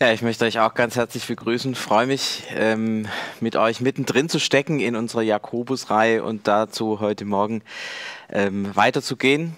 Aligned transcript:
Ja, 0.00 0.12
ich 0.12 0.22
möchte 0.22 0.44
euch 0.44 0.60
auch 0.60 0.74
ganz 0.74 0.94
herzlich 0.94 1.26
begrüßen. 1.26 1.74
Freue 1.74 2.06
mich, 2.06 2.44
ähm, 2.54 3.08
mit 3.40 3.56
euch 3.56 3.80
mittendrin 3.80 4.28
zu 4.28 4.38
stecken 4.38 4.78
in 4.78 4.94
unserer 4.94 5.22
Jakobus-Reihe 5.22 6.22
und 6.22 6.46
dazu 6.46 7.00
heute 7.00 7.24
Morgen 7.24 7.62
ähm, 8.30 8.70
weiterzugehen. 8.76 9.56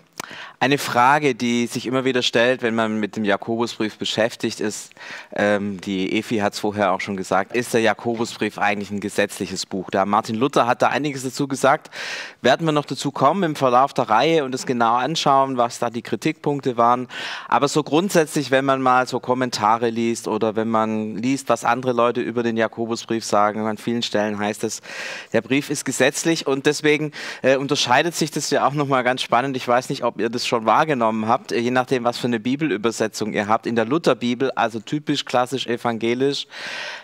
Eine 0.63 0.77
Frage, 0.77 1.35
die 1.35 1.67
sich 1.67 1.87
immer 1.87 2.05
wieder 2.05 2.21
stellt, 2.21 2.61
wenn 2.61 2.75
man 2.75 3.01
mit 3.01 3.17
dem 3.17 3.25
Jakobusbrief 3.25 3.97
beschäftigt 3.97 4.61
ist, 4.61 4.93
ähm, 5.35 5.81
die 5.81 6.19
Efi 6.19 6.37
hat 6.37 6.53
es 6.53 6.59
vorher 6.59 6.93
auch 6.93 7.01
schon 7.01 7.17
gesagt, 7.17 7.57
ist 7.57 7.73
der 7.73 7.81
Jakobusbrief 7.81 8.59
eigentlich 8.59 8.91
ein 8.91 9.01
gesetzliches 9.01 9.65
Buch? 9.65 9.89
Da 9.91 10.05
Martin 10.05 10.35
Luther 10.35 10.67
hat 10.67 10.83
da 10.83 10.89
einiges 10.89 11.23
dazu 11.23 11.49
gesagt. 11.49 11.89
Werden 12.43 12.67
wir 12.67 12.73
noch 12.73 12.85
dazu 12.85 13.11
kommen 13.11 13.43
im 13.43 13.57
Verlauf 13.57 13.95
der 13.95 14.11
Reihe 14.11 14.45
und 14.45 14.55
es 14.55 14.67
genau 14.67 14.97
anschauen, 14.97 15.57
was 15.57 15.79
da 15.79 15.89
die 15.89 16.03
Kritikpunkte 16.03 16.77
waren. 16.77 17.09
Aber 17.49 17.67
so 17.67 17.83
grundsätzlich, 17.83 18.51
wenn 18.51 18.67
man 18.67 18.83
mal 18.83 19.09
so 19.09 19.19
Kommentare 19.19 19.89
liest 19.89 20.29
oder 20.29 20.57
wenn 20.57 20.69
man 20.69 21.17
liest, 21.17 21.49
was 21.49 21.65
andere 21.65 21.93
Leute 21.93 22.21
über 22.21 22.43
den 22.43 22.59
Jakobusbrief 22.59 23.25
sagen, 23.25 23.67
an 23.67 23.79
vielen 23.79 24.03
Stellen 24.03 24.39
heißt 24.39 24.65
es, 24.65 24.83
der 25.33 25.41
Brief 25.41 25.71
ist 25.71 25.87
gesetzlich 25.87 26.47
und 26.47 26.67
deswegen 26.67 27.13
äh, 27.41 27.57
unterscheidet 27.57 28.15
sich 28.15 28.31
das 28.31 28.51
ja 28.51 28.67
auch 28.67 28.75
nochmal 28.75 29.05
ganz 29.05 29.23
spannend. 29.23 29.57
Ich 29.57 29.67
weiß 29.67 29.89
nicht, 29.89 30.05
ob 30.05 30.21
ihr 30.21 30.29
das 30.29 30.50
schon 30.51 30.67
wahrgenommen 30.67 31.27
habt, 31.27 31.53
je 31.53 31.71
nachdem, 31.71 32.05
was 32.05 32.19
für 32.19 32.27
eine 32.27 32.41
Bibelübersetzung 32.41 33.33
ihr 33.33 33.47
habt. 33.47 33.67
In 33.67 33.77
der 33.77 33.87
Lutherbibel, 33.87 34.51
also 34.51 34.81
typisch 34.81 35.25
klassisch 35.25 35.67
evangelisch, 35.67 36.47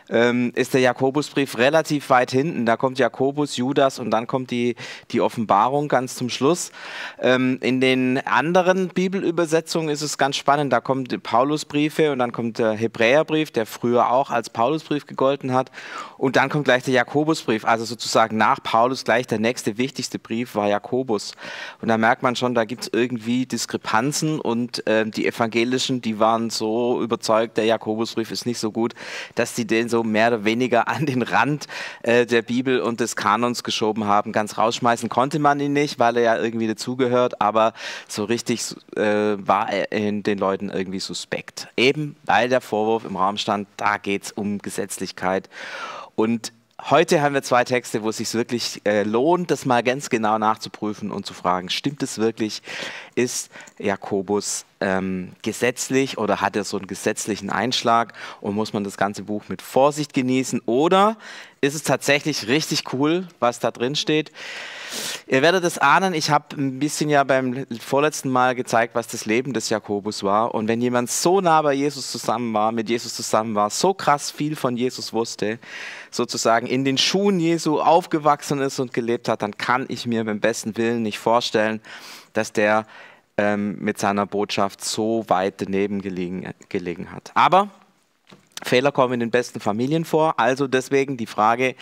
ähm, 0.09 0.53
ist 0.55 0.75
der 0.75 0.81
Jakobusbrief 0.81 1.59
relativ 1.59 2.11
weit 2.11 2.31
hinten. 2.31 2.67
Da 2.67 2.77
kommt 2.77 2.99
Jakobus, 2.99 3.57
Judas 3.57 3.99
und 3.99 4.11
dann 4.11 4.27
kommt 4.27 4.51
die, 4.51 4.77
die 5.11 5.21
Offenbarung 5.21 5.89
ganz 5.89 6.17
zum 6.17 6.29
Schluss. 6.29 6.73
Ähm, 7.21 7.59
in 7.63 7.81
den 7.81 8.19
anderen 8.27 8.89
Bibelübersetzungen 8.89 9.89
ist 9.89 10.03
es 10.03 10.19
ganz 10.19 10.37
spannend. 10.37 10.73
Da 10.73 10.81
kommen 10.81 11.07
Paulusbriefe 11.23 12.13
und 12.13 12.19
dann 12.19 12.33
kommt 12.33 12.59
der 12.59 12.73
Hebräerbrief, 12.73 13.51
der 13.51 13.67
früher 13.67 14.11
auch 14.11 14.31
als 14.31 14.51
Paulusbrief 14.51 15.07
gegolten 15.07 15.53
hat. 15.53 15.71
Und 16.19 16.37
dann 16.37 16.49
kommt 16.49 16.65
gleich 16.65 16.83
der 16.83 16.95
Jakobusbrief. 16.95 17.65
Also 17.65 17.85
sozusagen 17.85 18.37
nach 18.37 18.63
Paulus 18.63 19.05
gleich 19.05 19.27
der 19.27 19.39
nächste 19.39 19.79
wichtigste 19.79 20.19
Brief 20.19 20.55
war 20.55 20.69
Jakobus. 20.69 21.33
Und 21.81 21.89
da 21.89 21.99
merkt 21.99 22.23
man 22.23 22.37
schon, 22.37 22.55
da 22.55 22.65
gibt 22.65 22.83
es 22.83 22.91
irgendwie 22.93 23.36
Diskrepanzen 23.45 24.41
und 24.41 24.87
äh, 24.87 25.05
die 25.05 25.27
Evangelischen, 25.27 26.01
die 26.01 26.21
waren 26.21 26.49
so 26.49 27.03
überzeugt, 27.03 27.57
der 27.57 27.65
Jakobusbrief 27.65 28.31
ist 28.31 28.47
nicht 28.47 28.61
so 28.61 28.71
gut, 28.71 28.95
dass 29.35 29.55
die 29.55 29.67
den 29.67 29.89
so 29.89 29.97
so 29.97 30.03
mehr 30.03 30.29
oder 30.29 30.45
weniger 30.45 30.89
an 30.89 31.07
den 31.07 31.23
Rand 31.23 31.67
äh, 32.03 32.27
der 32.27 32.43
Bibel 32.43 32.81
und 32.81 33.01
des 33.01 33.17
Kanons 33.17 33.65
geschoben 33.65 34.05
haben. 34.05 34.33
Ganz 34.33 34.59
rausschmeißen 34.59 35.09
konnte 35.09 35.39
man 35.39 35.59
ihn 35.59 35.73
nicht, 35.73 35.99
weil 35.99 36.19
er 36.19 36.23
ja 36.23 36.37
irgendwie 36.37 36.67
dazugehört, 36.67 37.41
aber 37.41 37.73
so 38.07 38.25
richtig 38.25 38.75
äh, 38.95 39.03
war 39.39 39.71
er 39.73 39.91
in 39.93 40.23
den 40.23 40.37
Leuten 40.37 40.69
irgendwie 40.69 41.01
suspekt. 41.01 41.69
Eben 41.79 42.17
weil 42.25 42.51
der 42.51 42.61
Vorwurf 42.61 43.07
im 43.07 43.17
Raum 43.17 43.39
stand, 43.39 43.69
da 43.79 43.97
geht 43.97 44.25
es 44.25 44.33
um 44.33 44.59
Gesetzlichkeit. 44.59 45.49
Und 46.15 46.53
Heute 46.83 47.23
haben 47.23 47.33
wir 47.33 47.43
zwei 47.43 47.65
Texte, 47.65 48.03
wo 48.03 48.11
es 48.11 48.19
sich 48.19 48.35
wirklich 48.35 48.83
äh, 48.85 49.03
lohnt, 49.03 49.51
das 49.51 49.65
mal 49.65 49.83
ganz 49.83 50.11
genau 50.11 50.37
nachzuprüfen 50.37 51.11
und 51.11 51.25
zu 51.25 51.33
fragen, 51.33 51.71
stimmt 51.71 52.03
es 52.03 52.19
wirklich? 52.19 52.61
Ist 53.15 53.51
Jakobus 53.79 54.67
ähm, 54.83 55.33
gesetzlich 55.41 56.19
oder 56.19 56.43
hat 56.43 56.55
er 56.55 56.65
so 56.65 56.77
einen 56.77 56.87
gesetzlichen 56.87 57.49
Einschlag 57.49 58.13
und 58.43 58.55
muss 58.55 58.75
man 58.75 58.85
das 58.85 58.99
ganze 58.99 59.23
Buch 59.23 59.45
mit 59.49 59.63
Vorsicht 59.63 60.13
genießen? 60.13 60.61
Oder 60.67 61.17
ist 61.67 61.75
es 61.75 61.83
tatsächlich 61.83 62.49
richtig 62.49 62.93
cool, 62.93 63.27
was 63.41 63.59
da 63.59 63.71
drin 63.71 63.97
steht? 63.97 64.33
Ihr 65.27 65.43
werdet 65.43 65.65
es 65.65 65.79
ahnen, 65.79 66.15
ich 66.15 66.31
habe 66.31 66.57
ein 66.57 66.79
bisschen 66.79 67.11
ja 67.11 67.25
beim 67.25 67.67
vorletzten 67.81 68.31
Mal 68.31 68.55
gezeigt, 68.55 68.95
was 68.95 69.09
das 69.09 69.27
Leben 69.27 69.53
des 69.53 69.69
Jakobus 69.69 70.23
war. 70.23 70.55
Und 70.55 70.69
wenn 70.69 70.81
jemand 70.81 71.11
so 71.11 71.41
nah 71.41 71.61
bei 71.63 71.73
Jesus 71.73 72.11
zusammen 72.11 72.55
war, 72.55 72.73
mit 72.73 72.89
Jesus 72.89 73.15
zusammen 73.15 73.55
war, 73.55 73.71
so 73.71 73.95
krass 73.95 74.31
viel 74.31 74.57
von 74.57 74.77
Jesus 74.77 75.13
wusste, 75.13 75.59
sozusagen 76.11 76.67
in 76.67 76.85
den 76.85 76.99
Schuhen 76.99 77.41
Jesu 77.41 77.81
aufgewachsen 77.81 78.61
ist 78.61 78.79
und 78.79 78.93
gelebt 78.93 79.29
hat, 79.29 79.43
dann 79.43 79.57
kann 79.57 79.87
ich 79.89 80.07
mir 80.07 80.25
beim 80.25 80.41
besten 80.41 80.77
Willen 80.77 81.03
nicht 81.03 81.19
vorstellen, 81.19 81.81
dass 82.33 82.53
der 82.53 82.87
ähm, 83.37 83.77
mit 83.81 83.99
seiner 83.99 84.27
Botschaft 84.27 84.85
so 84.85 85.25
weit 85.29 85.61
daneben 85.61 86.01
gelegen, 86.01 86.55
gelegen 86.69 87.13
hat. 87.13 87.33
Aber 87.35 87.71
Fehler 88.63 88.93
kommen 88.93 89.15
in 89.15 89.21
den 89.21 89.31
besten 89.31 89.61
Familien 89.61 90.05
vor. 90.05 90.39
Also 90.39 90.67
deswegen 90.67 91.17
die 91.17 91.27
Frage, 91.27 91.75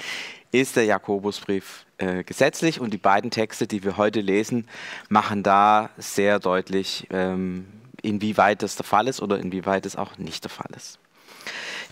ist 0.52 0.76
der 0.76 0.84
Jakobusbrief 0.84 1.84
äh, 1.98 2.22
gesetzlich? 2.22 2.80
Und 2.80 2.92
die 2.92 2.98
beiden 2.98 3.30
Texte, 3.30 3.66
die 3.66 3.82
wir 3.82 3.96
heute 3.96 4.20
lesen, 4.20 4.68
machen 5.08 5.42
da 5.42 5.90
sehr 5.96 6.38
deutlich, 6.38 7.08
ähm, 7.10 7.66
inwieweit 8.02 8.62
das 8.62 8.76
der 8.76 8.84
Fall 8.84 9.08
ist 9.08 9.20
oder 9.20 9.38
inwieweit 9.38 9.86
es 9.86 9.96
auch 9.96 10.16
nicht 10.18 10.44
der 10.44 10.50
Fall 10.50 10.70
ist. 10.76 10.98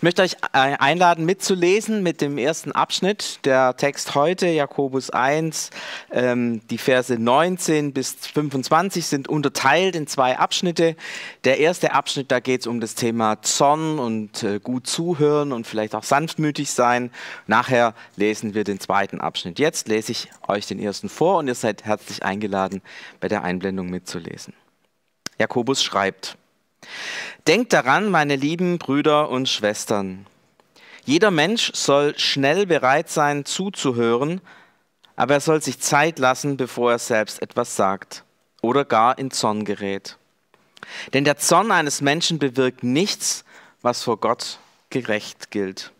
Ich 0.03 0.05
möchte 0.05 0.21
euch 0.21 0.35
einladen, 0.51 1.23
mitzulesen 1.23 2.03
mit 2.03 2.19
dem 2.19 2.37
ersten 2.37 2.73
Abschnitt. 2.73 3.39
Der 3.45 3.77
Text 3.77 4.15
heute, 4.15 4.47
Jakobus 4.47 5.11
1, 5.11 5.69
ähm, 6.11 6.59
die 6.67 6.77
Verse 6.77 7.17
19 7.17 7.93
bis 7.93 8.11
25 8.11 9.05
sind 9.05 9.29
unterteilt 9.29 9.95
in 9.95 10.05
zwei 10.05 10.37
Abschnitte. 10.37 10.97
Der 11.45 11.59
erste 11.59 11.93
Abschnitt, 11.93 12.33
da 12.33 12.41
geht 12.41 12.59
es 12.59 12.67
um 12.67 12.81
das 12.81 12.95
Thema 12.95 13.41
Zorn 13.43 13.97
und 13.97 14.43
äh, 14.43 14.59
gut 14.59 14.87
zuhören 14.87 15.53
und 15.53 15.65
vielleicht 15.67 15.95
auch 15.95 16.03
sanftmütig 16.03 16.71
sein. 16.71 17.09
Nachher 17.47 17.93
lesen 18.17 18.53
wir 18.55 18.65
den 18.65 18.81
zweiten 18.81 19.21
Abschnitt. 19.21 19.57
Jetzt 19.57 19.87
lese 19.87 20.11
ich 20.11 20.27
euch 20.49 20.67
den 20.67 20.79
ersten 20.79 21.07
vor 21.07 21.37
und 21.37 21.47
ihr 21.47 21.55
seid 21.55 21.85
herzlich 21.85 22.23
eingeladen, 22.23 22.81
bei 23.21 23.29
der 23.29 23.43
Einblendung 23.43 23.89
mitzulesen. 23.89 24.53
Jakobus 25.39 25.81
schreibt, 25.81 26.37
Denkt 27.47 27.73
daran, 27.73 28.09
meine 28.09 28.35
lieben 28.35 28.77
Brüder 28.77 29.29
und 29.29 29.49
Schwestern. 29.49 30.25
Jeder 31.05 31.31
Mensch 31.31 31.71
soll 31.73 32.17
schnell 32.17 32.65
bereit 32.65 33.09
sein, 33.09 33.45
zuzuhören, 33.45 34.41
aber 35.15 35.35
er 35.35 35.39
soll 35.41 35.61
sich 35.61 35.79
Zeit 35.79 36.19
lassen, 36.19 36.57
bevor 36.57 36.91
er 36.91 36.99
selbst 36.99 37.41
etwas 37.41 37.75
sagt 37.75 38.23
oder 38.61 38.85
gar 38.85 39.17
in 39.19 39.29
Zorn 39.29 39.65
gerät. 39.65 40.17
Denn 41.13 41.25
der 41.25 41.37
Zorn 41.37 41.71
eines 41.71 42.01
Menschen 42.01 42.39
bewirkt 42.39 42.83
nichts, 42.83 43.43
was 43.81 44.03
vor 44.03 44.17
Gott 44.17 44.59
gerecht 44.89 45.51
gilt. 45.51 45.91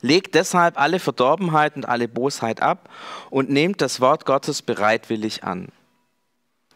Legt 0.00 0.34
deshalb 0.34 0.78
alle 0.78 1.00
Verdorbenheit 1.00 1.74
und 1.74 1.86
alle 1.88 2.06
Bosheit 2.06 2.60
ab 2.60 2.88
und 3.30 3.50
nehmt 3.50 3.80
das 3.80 4.00
Wort 4.00 4.26
Gottes 4.26 4.62
bereitwillig 4.62 5.42
an. 5.42 5.68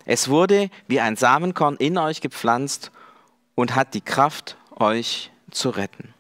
Es 0.04 0.28
wurde 0.28 0.70
wie 0.88 1.00
ein 1.00 1.16
Samenkorn 1.16 1.76
in 1.76 1.98
euch 1.98 2.20
gepflanzt 2.20 2.90
und 3.56 3.74
hat 3.74 3.94
die 3.94 4.00
Kraft, 4.00 4.56
euch 4.76 5.32
zu 5.50 5.70
retten. 5.70 6.14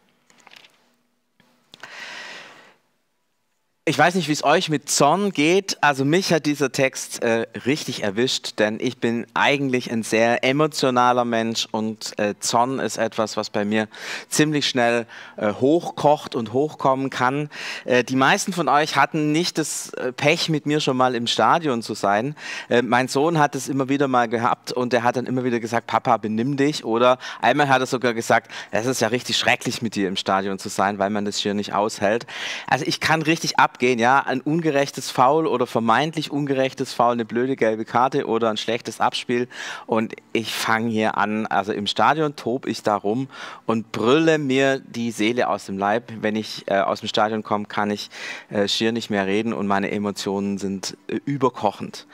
Ich 3.88 3.96
weiß 3.96 4.16
nicht, 4.16 4.26
wie 4.26 4.32
es 4.32 4.42
euch 4.42 4.68
mit 4.68 4.90
Zorn 4.90 5.30
geht. 5.30 5.78
Also 5.80 6.04
mich 6.04 6.32
hat 6.32 6.44
dieser 6.46 6.72
Text 6.72 7.22
äh, 7.22 7.46
richtig 7.66 8.02
erwischt, 8.02 8.58
denn 8.58 8.80
ich 8.80 8.98
bin 8.98 9.28
eigentlich 9.32 9.92
ein 9.92 10.02
sehr 10.02 10.42
emotionaler 10.42 11.24
Mensch 11.24 11.68
und 11.70 12.18
äh, 12.18 12.34
Zorn 12.40 12.80
ist 12.80 12.96
etwas, 12.96 13.36
was 13.36 13.48
bei 13.48 13.64
mir 13.64 13.86
ziemlich 14.28 14.68
schnell 14.68 15.06
äh, 15.36 15.52
hochkocht 15.52 16.34
und 16.34 16.52
hochkommen 16.52 17.10
kann. 17.10 17.48
Äh, 17.84 18.02
die 18.02 18.16
meisten 18.16 18.52
von 18.52 18.68
euch 18.68 18.96
hatten 18.96 19.30
nicht 19.30 19.56
das 19.56 19.90
äh, 19.90 20.10
Pech, 20.10 20.48
mit 20.48 20.66
mir 20.66 20.80
schon 20.80 20.96
mal 20.96 21.14
im 21.14 21.28
Stadion 21.28 21.80
zu 21.80 21.94
sein. 21.94 22.34
Äh, 22.68 22.82
mein 22.82 23.06
Sohn 23.06 23.38
hat 23.38 23.54
es 23.54 23.68
immer 23.68 23.88
wieder 23.88 24.08
mal 24.08 24.26
gehabt 24.26 24.72
und 24.72 24.92
er 24.94 25.04
hat 25.04 25.14
dann 25.14 25.26
immer 25.26 25.44
wieder 25.44 25.60
gesagt, 25.60 25.86
Papa, 25.86 26.16
benimm 26.16 26.56
dich. 26.56 26.84
Oder 26.84 27.18
einmal 27.40 27.68
hat 27.68 27.82
er 27.82 27.86
sogar 27.86 28.14
gesagt, 28.14 28.50
es 28.72 28.86
ist 28.86 29.00
ja 29.00 29.06
richtig 29.06 29.36
schrecklich, 29.38 29.80
mit 29.80 29.94
dir 29.94 30.08
im 30.08 30.16
Stadion 30.16 30.58
zu 30.58 30.70
sein, 30.70 30.98
weil 30.98 31.10
man 31.10 31.24
das 31.24 31.36
hier 31.36 31.54
nicht 31.54 31.72
aushält. 31.72 32.26
Also 32.66 32.84
ich 32.84 32.98
kann 32.98 33.22
richtig 33.22 33.60
ab 33.60 33.75
abgehen, 33.76 33.98
ja, 33.98 34.20
ein 34.20 34.40
ungerechtes 34.40 35.10
Foul 35.10 35.46
oder 35.46 35.66
vermeintlich 35.66 36.30
ungerechtes 36.30 36.94
Foul, 36.94 37.12
eine 37.12 37.26
blöde 37.26 37.56
gelbe 37.56 37.84
Karte 37.84 38.26
oder 38.26 38.48
ein 38.48 38.56
schlechtes 38.56 39.00
Abspiel 39.00 39.48
und 39.84 40.14
ich 40.32 40.54
fange 40.54 40.88
hier 40.88 41.18
an, 41.18 41.44
also 41.44 41.72
im 41.72 41.86
Stadion 41.86 42.36
tob 42.36 42.66
ich 42.66 42.82
da 42.82 42.96
rum 42.96 43.28
und 43.66 43.92
brülle 43.92 44.38
mir 44.38 44.80
die 44.80 45.10
Seele 45.10 45.48
aus 45.48 45.66
dem 45.66 45.76
Leib. 45.76 46.10
Wenn 46.22 46.36
ich 46.36 46.64
äh, 46.68 46.78
aus 46.78 47.00
dem 47.00 47.08
Stadion 47.10 47.42
komme, 47.42 47.66
kann 47.66 47.90
ich 47.90 48.08
äh, 48.48 48.66
schier 48.66 48.92
nicht 48.92 49.10
mehr 49.10 49.26
reden 49.26 49.52
und 49.52 49.66
meine 49.66 49.90
Emotionen 49.90 50.56
sind 50.56 50.96
äh, 51.08 51.20
überkochend. 51.26 52.06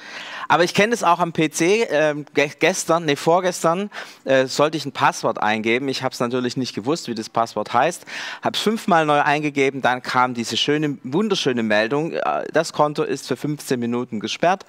Aber 0.49 0.65
ich 0.65 0.75
kenne 0.75 0.93
es 0.93 1.05
auch 1.05 1.21
am 1.21 1.33
PC. 1.33 1.61
Äh, 1.61 2.15
gestern, 2.35 3.05
nee, 3.05 3.17
vorgestern 3.17 3.89
äh, 4.25 4.47
sollte 4.47 4.77
ich 4.77 4.85
ein 4.85 4.93
Passwort 4.93 5.41
eingeben. 5.41 5.89
Ich 5.89 6.03
habe 6.03 6.13
es 6.13 6.19
natürlich 6.19 6.57
nicht 6.57 6.75
gewusst, 6.75 7.07
wie 7.07 7.15
das 7.15 7.29
Passwort 7.29 7.73
heißt. 7.73 8.05
Habe 8.43 8.57
es 8.57 8.63
fünfmal 8.63 9.07
neu 9.07 9.21
eingegeben, 9.23 9.81
dann 9.81 10.03
kam 10.03 10.35
diese 10.35 10.57
schöne, 10.57 10.99
wunderschöne 11.05 11.52
Meldung. 11.61 12.13
Äh, 12.13 12.45
das 12.53 12.73
Konto 12.73 13.03
ist 13.03 13.29
für 13.29 13.37
15 13.37 13.79
Minuten 13.79 14.21
gesperrt. 14.21 14.65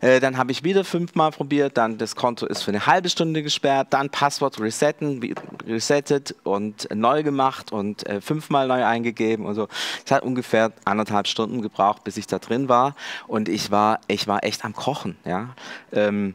Äh, 0.00 0.20
dann 0.20 0.36
habe 0.36 0.52
ich 0.52 0.64
wieder 0.64 0.84
fünfmal 0.84 1.30
probiert, 1.30 1.76
dann 1.78 1.96
das 1.96 2.16
Konto 2.16 2.44
ist 2.44 2.62
für 2.62 2.70
eine 2.70 2.86
halbe 2.86 3.08
Stunde 3.08 3.42
gesperrt, 3.42 3.88
dann 3.90 4.10
Passwort 4.10 4.60
resetten, 4.60 5.34
resettet 5.66 6.34
und 6.44 6.88
neu 6.94 7.22
gemacht 7.22 7.72
und 7.72 8.06
äh, 8.06 8.20
fünfmal 8.20 8.68
neu 8.68 8.84
eingegeben 8.84 9.46
und 9.46 9.54
so. 9.54 9.68
Es 10.04 10.12
hat 10.12 10.22
ungefähr 10.22 10.72
anderthalb 10.84 11.26
Stunden 11.28 11.62
gebraucht, 11.62 12.04
bis 12.04 12.16
ich 12.16 12.26
da 12.26 12.38
drin 12.38 12.68
war 12.68 12.94
und 13.26 13.48
ich 13.48 13.70
war, 13.70 14.00
ich 14.08 14.28
war 14.28 14.44
echt 14.44 14.64
am 14.64 14.74
Kochen. 14.74 15.16
Ja? 15.24 15.54
Ähm, 15.92 16.34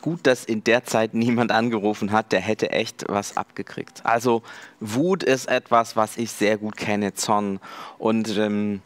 gut, 0.00 0.26
dass 0.26 0.44
in 0.44 0.64
der 0.64 0.84
Zeit 0.84 1.14
niemand 1.14 1.52
angerufen 1.52 2.12
hat, 2.12 2.32
der 2.32 2.40
hätte 2.40 2.70
echt 2.70 3.04
was 3.08 3.36
abgekriegt. 3.36 4.04
Also 4.04 4.42
Wut 4.80 5.22
ist 5.22 5.48
etwas, 5.48 5.96
was 5.96 6.16
ich 6.16 6.30
sehr 6.30 6.56
gut 6.56 6.76
kenne, 6.76 7.14
Zorn. 7.14 7.60
Und 7.98 8.36
ähm, 8.36 8.80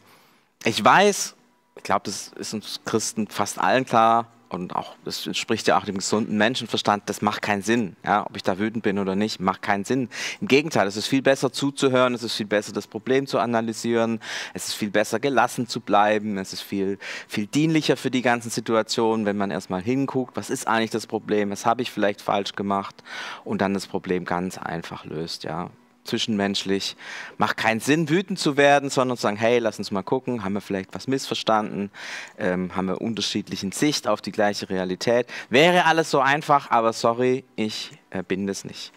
ich 0.63 0.83
weiß, 0.83 1.35
ich 1.75 1.83
glaube, 1.83 2.01
das 2.05 2.31
ist 2.35 2.53
uns 2.53 2.81
Christen 2.85 3.27
fast 3.27 3.59
allen 3.59 3.85
klar, 3.85 4.27
und 4.53 4.75
auch, 4.75 4.95
das 5.03 5.25
entspricht 5.25 5.67
ja 5.67 5.77
auch 5.77 5.85
dem 5.85 5.95
gesunden 5.95 6.37
Menschenverstand, 6.37 7.09
das 7.09 7.21
macht 7.21 7.41
keinen 7.41 7.63
Sinn. 7.63 7.95
Ja, 8.05 8.25
ob 8.25 8.35
ich 8.35 8.43
da 8.43 8.59
wütend 8.59 8.83
bin 8.83 8.99
oder 8.99 9.15
nicht, 9.15 9.39
macht 9.39 9.63
keinen 9.63 9.83
Sinn. 9.83 10.09
Im 10.41 10.47
Gegenteil, 10.47 10.87
es 10.87 10.95
ist 10.95 11.07
viel 11.07 11.23
besser 11.23 11.51
zuzuhören, 11.51 12.13
es 12.13 12.21
ist 12.21 12.35
viel 12.35 12.45
besser 12.45 12.71
das 12.71 12.87
Problem 12.87 13.25
zu 13.25 13.39
analysieren, 13.39 14.19
es 14.53 14.67
ist 14.67 14.75
viel 14.75 14.91
besser 14.91 15.19
gelassen 15.19 15.67
zu 15.67 15.81
bleiben, 15.81 16.37
es 16.37 16.53
ist 16.53 16.61
viel, 16.61 16.99
viel 17.27 17.47
dienlicher 17.47 17.97
für 17.97 18.11
die 18.11 18.21
ganzen 18.21 18.51
Situationen, 18.51 19.25
wenn 19.25 19.37
man 19.37 19.49
erstmal 19.49 19.81
hinguckt, 19.81 20.37
was 20.37 20.51
ist 20.51 20.67
eigentlich 20.67 20.91
das 20.91 21.07
Problem, 21.07 21.49
was 21.49 21.65
habe 21.65 21.81
ich 21.81 21.89
vielleicht 21.89 22.21
falsch 22.21 22.53
gemacht 22.53 23.03
und 23.43 23.61
dann 23.61 23.73
das 23.73 23.87
Problem 23.87 24.23
ganz 24.23 24.57
einfach 24.59 25.03
löst. 25.05 25.43
Ja 25.43 25.71
zwischenmenschlich. 26.03 26.95
Macht 27.37 27.57
keinen 27.57 27.79
Sinn, 27.79 28.09
wütend 28.09 28.39
zu 28.39 28.57
werden, 28.57 28.89
sondern 28.89 29.17
zu 29.17 29.23
sagen, 29.23 29.37
hey, 29.37 29.59
lass 29.59 29.77
uns 29.77 29.91
mal 29.91 30.03
gucken, 30.03 30.43
haben 30.43 30.53
wir 30.53 30.61
vielleicht 30.61 30.93
was 30.93 31.07
missverstanden, 31.07 31.91
ähm, 32.37 32.75
haben 32.75 32.87
wir 32.87 33.01
unterschiedlichen 33.01 33.71
Sicht 33.71 34.07
auf 34.07 34.21
die 34.21 34.31
gleiche 34.31 34.69
Realität. 34.69 35.27
Wäre 35.49 35.85
alles 35.85 36.11
so 36.11 36.19
einfach, 36.19 36.71
aber 36.71 36.93
sorry, 36.93 37.43
ich 37.55 37.91
äh, 38.09 38.23
bin 38.23 38.47
das 38.47 38.65
nicht. 38.65 38.91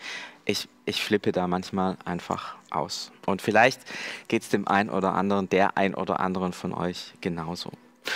Ich, 0.45 0.69
ich 0.85 1.03
flippe 1.03 1.33
da 1.33 1.49
manchmal 1.49 1.97
einfach 2.05 2.55
aus. 2.71 3.11
Und 3.27 3.43
vielleicht 3.43 3.81
geht 4.29 4.43
es 4.43 4.49
dem 4.49 4.69
einen 4.69 4.91
oder 4.91 5.15
anderen, 5.15 5.49
der 5.49 5.77
ein 5.77 5.95
oder 5.95 6.21
anderen 6.21 6.53
von 6.53 6.73
euch 6.73 7.15
genauso. 7.21 7.73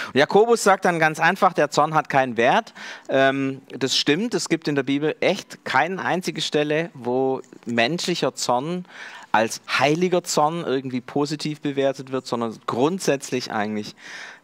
Und 0.08 0.14
Jakobus 0.14 0.62
sagt 0.62 0.84
dann 0.84 0.98
ganz 0.98 1.20
einfach, 1.20 1.52
der 1.52 1.70
Zorn 1.70 1.94
hat 1.94 2.08
keinen 2.08 2.36
Wert. 2.36 2.72
Ähm, 3.08 3.62
das 3.68 3.96
stimmt, 3.96 4.34
es 4.34 4.48
gibt 4.48 4.68
in 4.68 4.74
der 4.74 4.82
Bibel 4.82 5.16
echt 5.20 5.64
keine 5.64 6.02
einzige 6.02 6.40
Stelle, 6.40 6.90
wo 6.94 7.40
menschlicher 7.66 8.34
Zorn 8.34 8.84
als 9.32 9.60
heiliger 9.68 10.24
Zorn 10.24 10.64
irgendwie 10.64 11.00
positiv 11.00 11.60
bewertet 11.60 12.10
wird, 12.10 12.26
sondern 12.26 12.58
grundsätzlich 12.66 13.52
eigentlich 13.52 13.94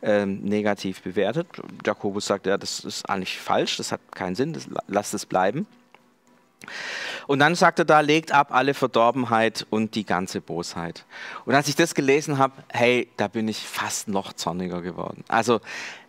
ähm, 0.03 0.43
negativ 0.43 1.03
bewertet. 1.03 1.49
Jakobus 1.85 2.27
sagt, 2.27 2.47
ja, 2.47 2.57
das 2.57 2.81
ist 2.81 3.09
eigentlich 3.09 3.39
falsch, 3.39 3.77
das 3.79 3.93
hat 3.93 4.01
keinen 4.15 4.37
Sinn, 4.37 4.53
das, 4.53 4.69
lasst 4.87 5.15
es 5.15 5.27
bleiben. 5.27 5.67
Und 7.27 7.39
dann 7.39 7.55
sagt 7.55 7.79
er 7.79 7.85
da, 7.85 8.01
legt 8.01 8.33
ab 8.33 8.49
alle 8.51 8.75
Verdorbenheit 8.75 9.67
und 9.71 9.95
die 9.95 10.05
ganze 10.05 10.41
Bosheit. 10.41 11.05
Und 11.45 11.55
als 11.55 11.69
ich 11.69 11.77
das 11.77 11.95
gelesen 11.95 12.39
habe, 12.39 12.55
hey, 12.73 13.09
da 13.17 13.29
bin 13.29 13.49
ich 13.49 13.59
fast 13.59 14.09
noch 14.09 14.33
zorniger 14.33 14.83
geworden. 14.83 15.25
Also 15.29 15.61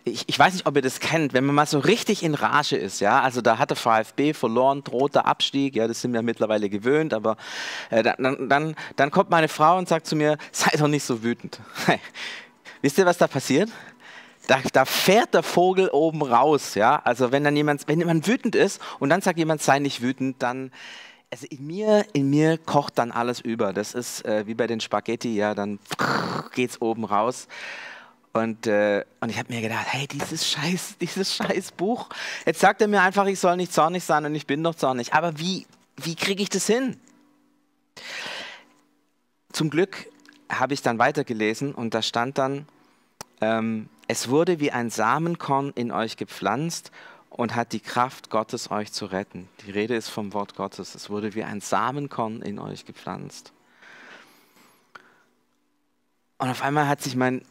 ich, 0.04 0.28
ich, 0.28 0.40
weiß 0.40 0.54
nicht, 0.54 0.66
ob 0.66 0.76
ihr 0.76 0.82
das 0.82 1.00
kennt, 1.00 1.34
wenn 1.34 1.46
man 1.46 1.56
mal 1.56 1.66
so 1.66 1.80
richtig 1.80 2.24
in 2.24 2.34
Rage 2.34 2.78
ist, 2.78 3.00
ja, 3.02 3.22
also 3.22 3.42
da 3.42 3.58
hat 3.58 3.70
der 3.70 3.78
VfB 3.78 4.34
verloren, 4.34 4.84
droht 4.84 5.16
der 5.16 5.26
Abstieg, 5.26 5.76
ja, 5.76 5.88
das 5.88 6.02
sind 6.02 6.14
wir 6.14 6.22
mittlerweile 6.22 6.70
gewöhnt, 6.70 7.14
aber 7.14 7.38
äh, 7.90 8.04
dann, 8.04 8.48
dann, 8.50 8.76
dann 8.96 9.12
kommt 9.12 9.30
meine 9.30 9.48
Frau 9.48 9.78
und 9.78 9.88
sagt 9.88 10.08
zu 10.08 10.16
mir, 10.16 10.38
sei 10.52 10.72
doch 10.78 10.88
nicht 10.88 11.04
so 11.04 11.24
wütend. 11.24 11.60
Wisst 12.82 12.98
ihr, 12.98 13.06
was 13.06 13.18
da 13.18 13.28
passiert? 13.28 13.70
Da, 14.48 14.62
da, 14.72 14.86
fährt 14.86 15.34
der 15.34 15.44
Vogel 15.44 15.90
oben 15.90 16.22
raus, 16.22 16.76
ja. 16.76 17.02
Also 17.04 17.32
wenn 17.32 17.44
dann 17.44 17.56
jemand, 17.56 17.88
wenn 17.88 18.00
jemand 18.00 18.28
wütend 18.28 18.56
ist 18.56 18.82
und 19.00 19.10
dann 19.10 19.22
sagt 19.22 19.38
jemand, 19.38 19.62
sei 19.62 19.80
nicht 19.80 20.02
wütend, 20.02 20.42
dann, 20.42 20.72
also 21.32 21.46
in 21.50 21.68
mir, 21.68 22.06
in 22.14 22.30
mir 22.30 22.58
kocht 22.58 22.98
dann 22.98 23.12
alles 23.12 23.42
über. 23.42 23.74
Das 23.74 23.94
ist 23.94 24.26
äh, 24.26 24.48
wie 24.48 24.54
bei 24.54 24.66
den 24.66 24.80
Spaghetti, 24.80 25.36
ja, 25.36 25.54
dann 25.54 25.80
geht's 26.56 26.82
oben 26.82 27.04
raus. 27.04 27.48
Und, 28.34 28.68
äh, 28.68 29.04
und 29.20 29.30
ich 29.30 29.40
habe 29.40 29.52
mir 29.52 29.62
gedacht, 29.62 29.86
hey, 29.88 30.08
dieses 30.08 30.48
scheiß, 30.48 30.98
dieses 31.02 31.36
scheiß 31.36 31.72
Buch. 31.72 32.08
Jetzt 32.46 32.60
sagt 32.60 32.82
er 32.82 32.88
mir 32.88 33.02
einfach, 33.02 33.26
ich 33.26 33.40
soll 33.40 33.58
nicht 33.58 33.74
zornig 33.74 34.04
sein 34.04 34.26
und 34.26 34.36
ich 34.36 34.48
bin 34.48 34.64
doch 34.64 34.76
zornig. 34.76 35.14
Aber 35.14 35.40
wie, 35.40 35.66
wie 35.98 36.16
kriege 36.16 36.44
ich 36.44 36.50
das 36.50 36.68
hin? 36.68 37.00
Zum 39.52 39.70
Glück 39.70 40.08
habe 40.50 40.74
ich 40.74 40.82
dann 40.82 41.00
weitergelesen 41.00 41.74
und 41.74 41.94
da 41.94 42.02
stand 42.02 42.38
dann, 42.38 42.68
ähm, 43.42 43.90
es 44.08 44.30
wurde 44.30 44.60
wie 44.60 44.72
ein 44.72 44.90
Samenkorn 44.90 45.72
in 45.76 45.92
euch 45.92 46.18
gepflanzt 46.18 46.92
und 47.30 47.56
hat 47.56 47.74
die 47.74 47.80
Kraft 47.80 48.30
Gottes, 48.30 48.72
euch 48.72 48.92
zu 48.92 49.06
retten. 49.06 49.50
Die 49.66 49.72
Rede 49.72 49.96
ist 49.96 50.10
vom 50.10 50.34
Wort 50.34 50.56
Gottes. 50.56 50.96
Es 50.96 51.10
wurde 51.10 51.36
wie 51.36 51.44
ein 51.44 51.62
Samenkorn 51.62 52.42
in 52.42 52.58
euch 52.58 52.86
gepflanzt. 52.86 53.54
Und 56.38 56.50
auf 56.50 56.62
einmal 56.62 56.88
hat 56.88 57.02
sich 57.02 57.16
mein, 57.16 57.44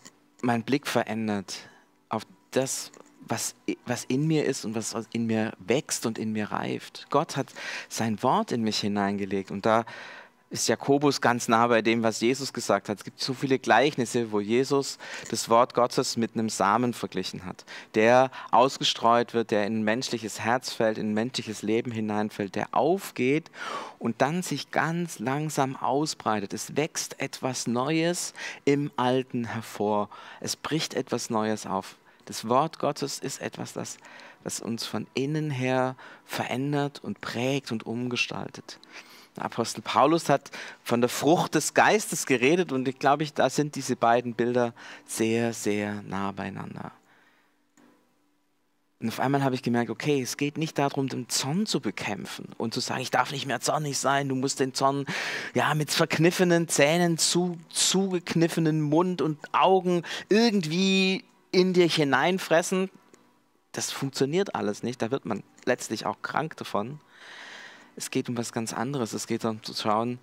mein 0.42 0.62
Blick 0.62 0.86
verändert 0.86 1.68
auf 2.08 2.22
das, 2.52 2.92
was, 3.20 3.54
was 3.84 4.04
in 4.04 4.26
mir 4.26 4.44
ist 4.44 4.64
und 4.64 4.74
was 4.74 4.94
in 5.12 5.26
mir 5.26 5.52
wächst 5.58 6.06
und 6.06 6.18
in 6.18 6.32
mir 6.32 6.52
reift. 6.52 7.06
Gott 7.10 7.36
hat 7.36 7.48
sein 7.88 8.22
Wort 8.22 8.52
in 8.52 8.62
mich 8.62 8.78
hineingelegt 8.78 9.50
und 9.50 9.66
da 9.66 9.84
ist 10.48 10.69
Jakobus 10.69 11.20
ganz 11.20 11.48
nah 11.48 11.66
bei 11.66 11.82
dem, 11.82 12.02
was 12.02 12.20
Jesus 12.20 12.52
gesagt 12.52 12.88
hat. 12.88 12.98
Es 12.98 13.04
gibt 13.04 13.20
so 13.20 13.34
viele 13.34 13.58
Gleichnisse, 13.58 14.31
wo 14.31 14.40
Jesus 14.40 14.98
das 15.28 15.48
Wort 15.48 15.75
Gottes 15.75 16.16
mit 16.16 16.34
einem 16.34 16.48
Samen 16.48 16.94
verglichen 16.94 17.44
hat, 17.44 17.64
der 17.94 18.31
ausgestreut 18.52 19.34
wird, 19.34 19.50
der 19.50 19.66
in 19.66 19.81
ein 19.81 19.84
menschliches 19.84 20.40
Herz 20.40 20.72
fällt, 20.72 20.98
in 20.98 21.10
ein 21.10 21.14
menschliches 21.14 21.62
Leben 21.62 21.90
hineinfällt, 21.90 22.54
der 22.54 22.69
aufgeht 22.72 23.50
und 23.98 24.22
dann 24.22 24.43
sich 24.43 24.70
ganz 24.70 25.19
langsam 25.19 25.75
ausbreitet. 25.75 26.54
Es 26.54 26.76
wächst 26.76 27.20
etwas 27.20 27.66
Neues 27.66 28.32
im 28.64 28.92
Alten 28.96 29.46
hervor. 29.46 30.08
Es 30.40 30.54
bricht 30.54 30.94
etwas 30.94 31.28
Neues 31.28 31.66
auf. 31.66 31.96
Das 32.25 32.49
Wort 32.49 32.78
Gottes 32.78 33.19
ist 33.19 33.40
etwas, 33.40 33.72
das, 33.72 33.99
das 34.44 34.60
uns 34.60 34.87
von 34.87 35.08
innen 35.14 35.50
her 35.50 35.96
verändert 36.25 37.02
und 37.02 37.20
prägt 37.20 37.72
und 37.72 37.84
umgestaltet. 37.84 38.78
Apostel 39.38 39.82
Paulus 39.82 40.28
hat 40.28 40.50
von 40.82 41.00
der 41.00 41.10
Frucht 41.10 41.54
des 41.54 41.74
Geistes 41.74 42.26
geredet 42.26 42.72
und 42.72 42.88
ich 42.88 42.98
glaube, 42.98 43.26
da 43.34 43.50
sind 43.50 43.74
diese 43.74 43.96
beiden 43.96 44.34
Bilder 44.34 44.74
sehr, 45.06 45.52
sehr 45.52 46.02
nah 46.02 46.32
beieinander. 46.32 46.92
Und 48.98 49.08
auf 49.08 49.20
einmal 49.20 49.44
habe 49.44 49.54
ich 49.54 49.62
gemerkt, 49.62 49.90
okay, 49.90 50.22
es 50.22 50.38
geht 50.38 50.56
nicht 50.56 50.78
darum, 50.78 51.08
den 51.08 51.28
Zorn 51.28 51.66
zu 51.66 51.80
bekämpfen 51.80 52.48
und 52.56 52.72
zu 52.72 52.80
sagen, 52.80 53.02
ich 53.02 53.10
darf 53.10 53.30
nicht 53.30 53.44
mehr 53.46 53.60
zornig 53.60 53.98
sein, 53.98 54.28
du 54.28 54.34
musst 54.34 54.58
den 54.58 54.72
Zorn 54.72 55.04
ja, 55.54 55.74
mit 55.74 55.90
verkniffenen 55.90 56.66
Zähnen, 56.66 57.18
zu, 57.18 57.58
zugekniffenen 57.68 58.80
Mund 58.80 59.20
und 59.20 59.38
Augen 59.52 60.02
irgendwie 60.30 61.24
in 61.52 61.74
dir 61.74 61.86
hineinfressen. 61.86 62.90
Das 63.72 63.92
funktioniert 63.92 64.54
alles 64.54 64.82
nicht, 64.82 65.02
da 65.02 65.10
wird 65.10 65.26
man 65.26 65.42
letztlich 65.66 66.06
auch 66.06 66.22
krank 66.22 66.56
davon. 66.56 66.98
Es 67.96 68.10
geht 68.10 68.28
um 68.28 68.37
was 68.37 68.52
ganz 68.52 68.72
anderes. 68.72 69.14
Es 69.14 69.26
geht 69.26 69.44
darum 69.44 69.62
zu 69.62 69.75
schauen, 69.75 70.19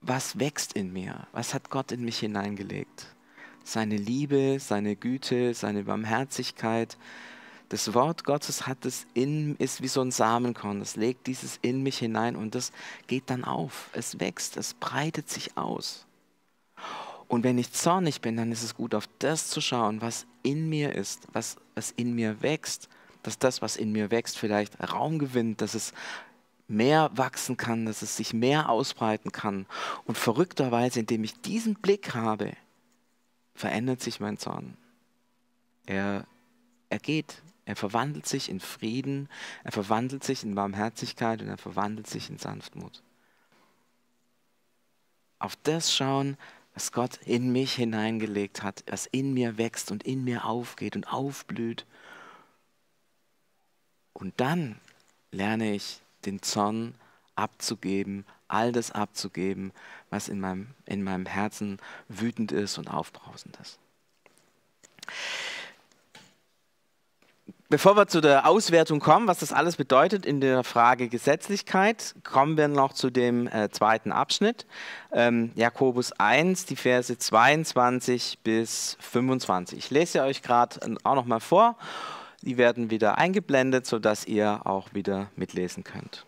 was 0.00 0.38
wächst 0.38 0.74
in 0.74 0.92
mir? 0.92 1.26
Was 1.32 1.52
hat 1.52 1.70
Gott 1.70 1.92
in 1.92 2.04
mich 2.04 2.18
hineingelegt? 2.20 3.06
Seine 3.64 3.96
Liebe, 3.96 4.58
seine 4.60 4.94
Güte, 4.94 5.54
seine 5.54 5.84
Barmherzigkeit. 5.84 6.96
Das 7.70 7.94
Wort 7.94 8.24
Gottes 8.24 8.66
hat 8.66 8.84
es 8.84 9.06
in, 9.14 9.56
ist 9.56 9.82
wie 9.82 9.88
so 9.88 10.02
ein 10.02 10.10
Samenkorn. 10.10 10.80
Es 10.80 10.96
legt 10.96 11.26
dieses 11.26 11.58
in 11.62 11.82
mich 11.82 11.98
hinein 11.98 12.36
und 12.36 12.54
das 12.54 12.70
geht 13.06 13.30
dann 13.30 13.44
auf. 13.44 13.88
Es 13.92 14.20
wächst, 14.20 14.56
es 14.56 14.74
breitet 14.74 15.28
sich 15.28 15.56
aus. 15.56 16.06
Und 17.26 17.42
wenn 17.42 17.58
ich 17.58 17.72
zornig 17.72 18.20
bin, 18.20 18.36
dann 18.36 18.52
ist 18.52 18.62
es 18.62 18.74
gut, 18.74 18.94
auf 18.94 19.08
das 19.18 19.48
zu 19.48 19.60
schauen, 19.60 20.02
was 20.02 20.26
in 20.42 20.68
mir 20.68 20.94
ist, 20.94 21.26
was, 21.32 21.56
was 21.74 21.90
in 21.92 22.14
mir 22.14 22.42
wächst, 22.42 22.88
dass 23.22 23.38
das, 23.38 23.62
was 23.62 23.76
in 23.76 23.90
mir 23.90 24.10
wächst, 24.10 24.38
vielleicht 24.38 24.78
Raum 24.92 25.18
gewinnt, 25.18 25.62
dass 25.62 25.74
es 25.74 25.94
mehr 26.68 27.10
wachsen 27.14 27.56
kann, 27.56 27.86
dass 27.86 28.02
es 28.02 28.16
sich 28.16 28.32
mehr 28.32 28.68
ausbreiten 28.68 29.32
kann. 29.32 29.66
Und 30.04 30.16
verrückterweise, 30.16 31.00
indem 31.00 31.24
ich 31.24 31.40
diesen 31.40 31.74
Blick 31.74 32.14
habe, 32.14 32.52
verändert 33.54 34.00
sich 34.00 34.20
mein 34.20 34.38
Zorn. 34.38 34.76
Er, 35.86 36.26
er 36.88 36.98
geht, 36.98 37.42
er 37.66 37.76
verwandelt 37.76 38.26
sich 38.26 38.48
in 38.48 38.60
Frieden, 38.60 39.28
er 39.62 39.72
verwandelt 39.72 40.24
sich 40.24 40.42
in 40.42 40.54
Barmherzigkeit 40.54 41.42
und 41.42 41.48
er 41.48 41.58
verwandelt 41.58 42.06
sich 42.06 42.30
in 42.30 42.38
Sanftmut. 42.38 43.02
Auf 45.38 45.56
das 45.56 45.94
schauen, 45.94 46.36
was 46.74 46.90
Gott 46.90 47.18
in 47.24 47.52
mich 47.52 47.74
hineingelegt 47.74 48.62
hat, 48.62 48.82
was 48.88 49.06
in 49.06 49.32
mir 49.32 49.58
wächst 49.58 49.92
und 49.92 50.02
in 50.02 50.24
mir 50.24 50.44
aufgeht 50.44 50.96
und 50.96 51.12
aufblüht. 51.12 51.86
Und 54.12 54.40
dann 54.40 54.80
lerne 55.30 55.74
ich 55.74 56.00
den 56.26 56.42
Zorn 56.42 56.94
abzugeben, 57.36 58.24
all 58.48 58.72
das 58.72 58.90
abzugeben, 58.90 59.72
was 60.10 60.28
in 60.28 60.40
meinem, 60.40 60.68
in 60.86 61.02
meinem 61.02 61.26
Herzen 61.26 61.78
wütend 62.08 62.52
ist 62.52 62.78
und 62.78 62.88
aufbrausend 62.88 63.58
ist. 63.60 63.78
Bevor 67.70 67.96
wir 67.96 68.06
zu 68.06 68.20
der 68.20 68.46
Auswertung 68.46 69.00
kommen, 69.00 69.26
was 69.26 69.40
das 69.40 69.52
alles 69.52 69.76
bedeutet 69.76 70.26
in 70.26 70.40
der 70.40 70.62
Frage 70.62 71.08
Gesetzlichkeit, 71.08 72.14
kommen 72.22 72.56
wir 72.56 72.68
noch 72.68 72.92
zu 72.92 73.10
dem 73.10 73.48
äh, 73.48 73.70
zweiten 73.70 74.12
Abschnitt. 74.12 74.66
Ähm, 75.10 75.50
Jakobus 75.56 76.12
1, 76.12 76.66
die 76.66 76.76
Verse 76.76 77.18
22 77.18 78.38
bis 78.44 78.96
25. 79.00 79.78
Ich 79.78 79.90
lese 79.90 80.22
euch 80.22 80.42
gerade 80.42 80.78
auch 81.02 81.14
noch 81.16 81.24
mal 81.24 81.40
vor 81.40 81.76
Die 82.44 82.58
werden 82.58 82.90
wieder 82.90 83.16
eingeblendet, 83.16 83.86
sodass 83.86 84.26
ihr 84.26 84.66
auch 84.66 84.92
wieder 84.92 85.30
mitlesen 85.34 85.82
könnt. 85.82 86.26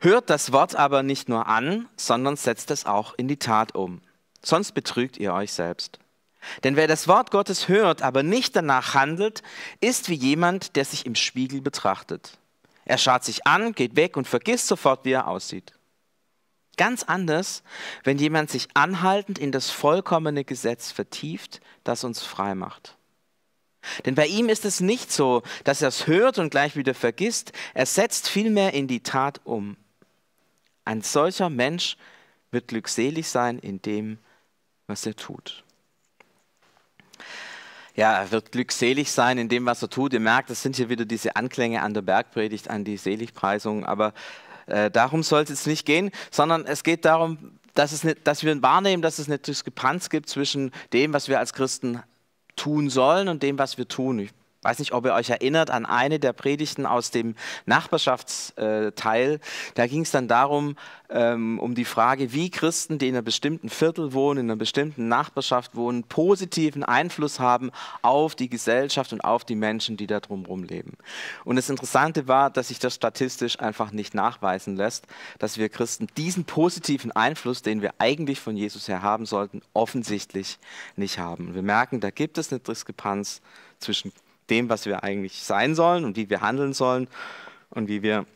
Hört 0.00 0.30
das 0.30 0.50
Wort 0.50 0.74
aber 0.74 1.04
nicht 1.04 1.28
nur 1.28 1.46
an, 1.46 1.88
sondern 1.96 2.34
setzt 2.34 2.72
es 2.72 2.86
auch 2.86 3.14
in 3.16 3.28
die 3.28 3.36
Tat 3.36 3.76
um. 3.76 4.00
Sonst 4.42 4.72
betrügt 4.72 5.16
ihr 5.16 5.32
euch 5.32 5.52
selbst. 5.52 6.00
Denn 6.64 6.74
wer 6.74 6.88
das 6.88 7.06
Wort 7.06 7.30
Gottes 7.30 7.68
hört, 7.68 8.02
aber 8.02 8.24
nicht 8.24 8.56
danach 8.56 8.94
handelt, 8.94 9.44
ist 9.80 10.08
wie 10.08 10.14
jemand, 10.14 10.74
der 10.74 10.84
sich 10.84 11.06
im 11.06 11.14
Spiegel 11.14 11.60
betrachtet. 11.60 12.38
Er 12.84 12.98
schaut 12.98 13.22
sich 13.22 13.46
an, 13.46 13.72
geht 13.72 13.94
weg 13.94 14.16
und 14.16 14.26
vergisst 14.26 14.66
sofort, 14.66 15.04
wie 15.04 15.12
er 15.12 15.28
aussieht. 15.28 15.72
Ganz 16.76 17.04
anders, 17.04 17.62
wenn 18.02 18.18
jemand 18.18 18.50
sich 18.50 18.66
anhaltend 18.74 19.38
in 19.38 19.52
das 19.52 19.70
vollkommene 19.70 20.44
Gesetz 20.44 20.90
vertieft, 20.90 21.60
das 21.84 22.02
uns 22.02 22.22
frei 22.24 22.56
macht. 22.56 22.97
Denn 24.06 24.14
bei 24.14 24.26
ihm 24.26 24.48
ist 24.48 24.64
es 24.64 24.80
nicht 24.80 25.12
so, 25.12 25.42
dass 25.64 25.82
er 25.82 25.88
es 25.88 26.06
hört 26.06 26.38
und 26.38 26.50
gleich 26.50 26.76
wieder 26.76 26.94
vergisst, 26.94 27.52
er 27.74 27.86
setzt 27.86 28.28
vielmehr 28.28 28.74
in 28.74 28.86
die 28.86 29.00
Tat 29.00 29.40
um. 29.44 29.76
Ein 30.84 31.02
solcher 31.02 31.50
Mensch 31.50 31.96
wird 32.50 32.68
glückselig 32.68 33.28
sein 33.28 33.58
in 33.58 33.82
dem, 33.82 34.18
was 34.86 35.04
er 35.06 35.14
tut. 35.14 35.64
Ja, 37.94 38.22
er 38.22 38.30
wird 38.30 38.52
glückselig 38.52 39.10
sein 39.10 39.38
in 39.38 39.48
dem, 39.48 39.66
was 39.66 39.82
er 39.82 39.90
tut. 39.90 40.12
Ihr 40.12 40.20
merkt, 40.20 40.50
das 40.50 40.62
sind 40.62 40.76
hier 40.76 40.88
wieder 40.88 41.04
diese 41.04 41.34
Anklänge 41.34 41.82
an 41.82 41.94
der 41.94 42.02
Bergpredigt, 42.02 42.70
an 42.70 42.84
die 42.84 42.96
Seligpreisung. 42.96 43.84
Aber 43.84 44.14
äh, 44.66 44.90
darum 44.90 45.22
soll 45.22 45.42
es 45.42 45.48
jetzt 45.48 45.66
nicht 45.66 45.84
gehen, 45.84 46.12
sondern 46.30 46.64
es 46.64 46.84
geht 46.84 47.04
darum, 47.04 47.58
dass, 47.74 47.92
es 47.92 48.04
nicht, 48.04 48.24
dass 48.24 48.44
wir 48.44 48.62
wahrnehmen, 48.62 49.02
dass 49.02 49.18
es 49.18 49.26
eine 49.26 49.38
Diskrepanz 49.38 50.10
gibt 50.10 50.28
zwischen 50.28 50.72
dem, 50.92 51.12
was 51.12 51.28
wir 51.28 51.38
als 51.38 51.52
Christen 51.52 52.02
tun 52.58 52.90
sollen 52.90 53.28
und 53.28 53.42
dem, 53.42 53.58
was 53.58 53.78
wir 53.78 53.88
tun. 53.88 54.18
Ich 54.18 54.30
weiß 54.62 54.80
nicht, 54.80 54.92
ob 54.92 55.04
ihr 55.04 55.14
euch 55.14 55.30
erinnert 55.30 55.70
an 55.70 55.86
eine 55.86 56.18
der 56.18 56.32
Predigten 56.32 56.84
aus 56.84 57.10
dem 57.10 57.36
Nachbarschaftsteil. 57.66 59.40
Da 59.74 59.86
ging 59.86 60.02
es 60.02 60.10
dann 60.10 60.26
darum, 60.26 60.76
ähm, 61.10 61.60
um 61.60 61.74
die 61.74 61.84
Frage, 61.84 62.32
wie 62.32 62.50
Christen, 62.50 62.98
die 62.98 63.08
in 63.08 63.14
einer 63.14 63.22
bestimmten 63.22 63.68
Viertel 63.68 64.12
wohnen, 64.12 64.40
in 64.40 64.46
einer 64.50 64.58
bestimmten 64.58 65.08
Nachbarschaft 65.08 65.76
wohnen, 65.76 66.02
positiven 66.02 66.82
Einfluss 66.82 67.38
haben 67.38 67.70
auf 68.02 68.34
die 68.34 68.48
Gesellschaft 68.48 69.12
und 69.12 69.22
auf 69.22 69.44
die 69.44 69.54
Menschen, 69.54 69.96
die 69.96 70.08
da 70.08 70.18
drumherum 70.18 70.64
leben. 70.64 70.94
Und 71.44 71.56
das 71.56 71.70
Interessante 71.70 72.26
war, 72.26 72.50
dass 72.50 72.68
sich 72.68 72.80
das 72.80 72.96
statistisch 72.96 73.60
einfach 73.60 73.92
nicht 73.92 74.12
nachweisen 74.12 74.76
lässt, 74.76 75.06
dass 75.38 75.56
wir 75.56 75.68
Christen 75.68 76.08
diesen 76.16 76.44
positiven 76.44 77.12
Einfluss, 77.12 77.62
den 77.62 77.80
wir 77.80 77.94
eigentlich 77.98 78.40
von 78.40 78.56
Jesus 78.56 78.88
her 78.88 79.02
haben 79.02 79.24
sollten, 79.24 79.62
offensichtlich 79.72 80.58
nicht 80.96 81.18
haben. 81.18 81.54
Wir 81.54 81.62
merken, 81.62 82.00
da 82.00 82.10
gibt 82.10 82.38
es 82.38 82.50
eine 82.52 82.60
Diskrepanz 82.60 83.40
zwischen 83.78 84.12
dem, 84.50 84.68
was 84.68 84.86
wir 84.86 85.02
eigentlich 85.02 85.42
sein 85.42 85.74
sollen 85.74 86.04
und 86.04 86.16
wie 86.16 86.30
wir 86.30 86.40
handeln 86.40 86.72
sollen 86.72 87.08
und 87.70 87.88
wie 87.88 88.02
wir 88.02 88.26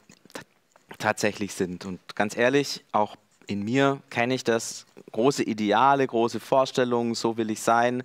tatsächlich 0.98 1.54
sind. 1.54 1.84
Und 1.84 2.00
ganz 2.14 2.36
ehrlich, 2.36 2.84
auch 2.92 3.16
in 3.46 3.64
mir 3.64 4.00
kenne 4.10 4.34
ich 4.34 4.44
das. 4.44 4.86
Große 5.10 5.42
Ideale, 5.42 6.06
große 6.06 6.40
Vorstellungen, 6.40 7.14
so 7.14 7.36
will 7.36 7.50
ich 7.50 7.60
sein. 7.60 8.02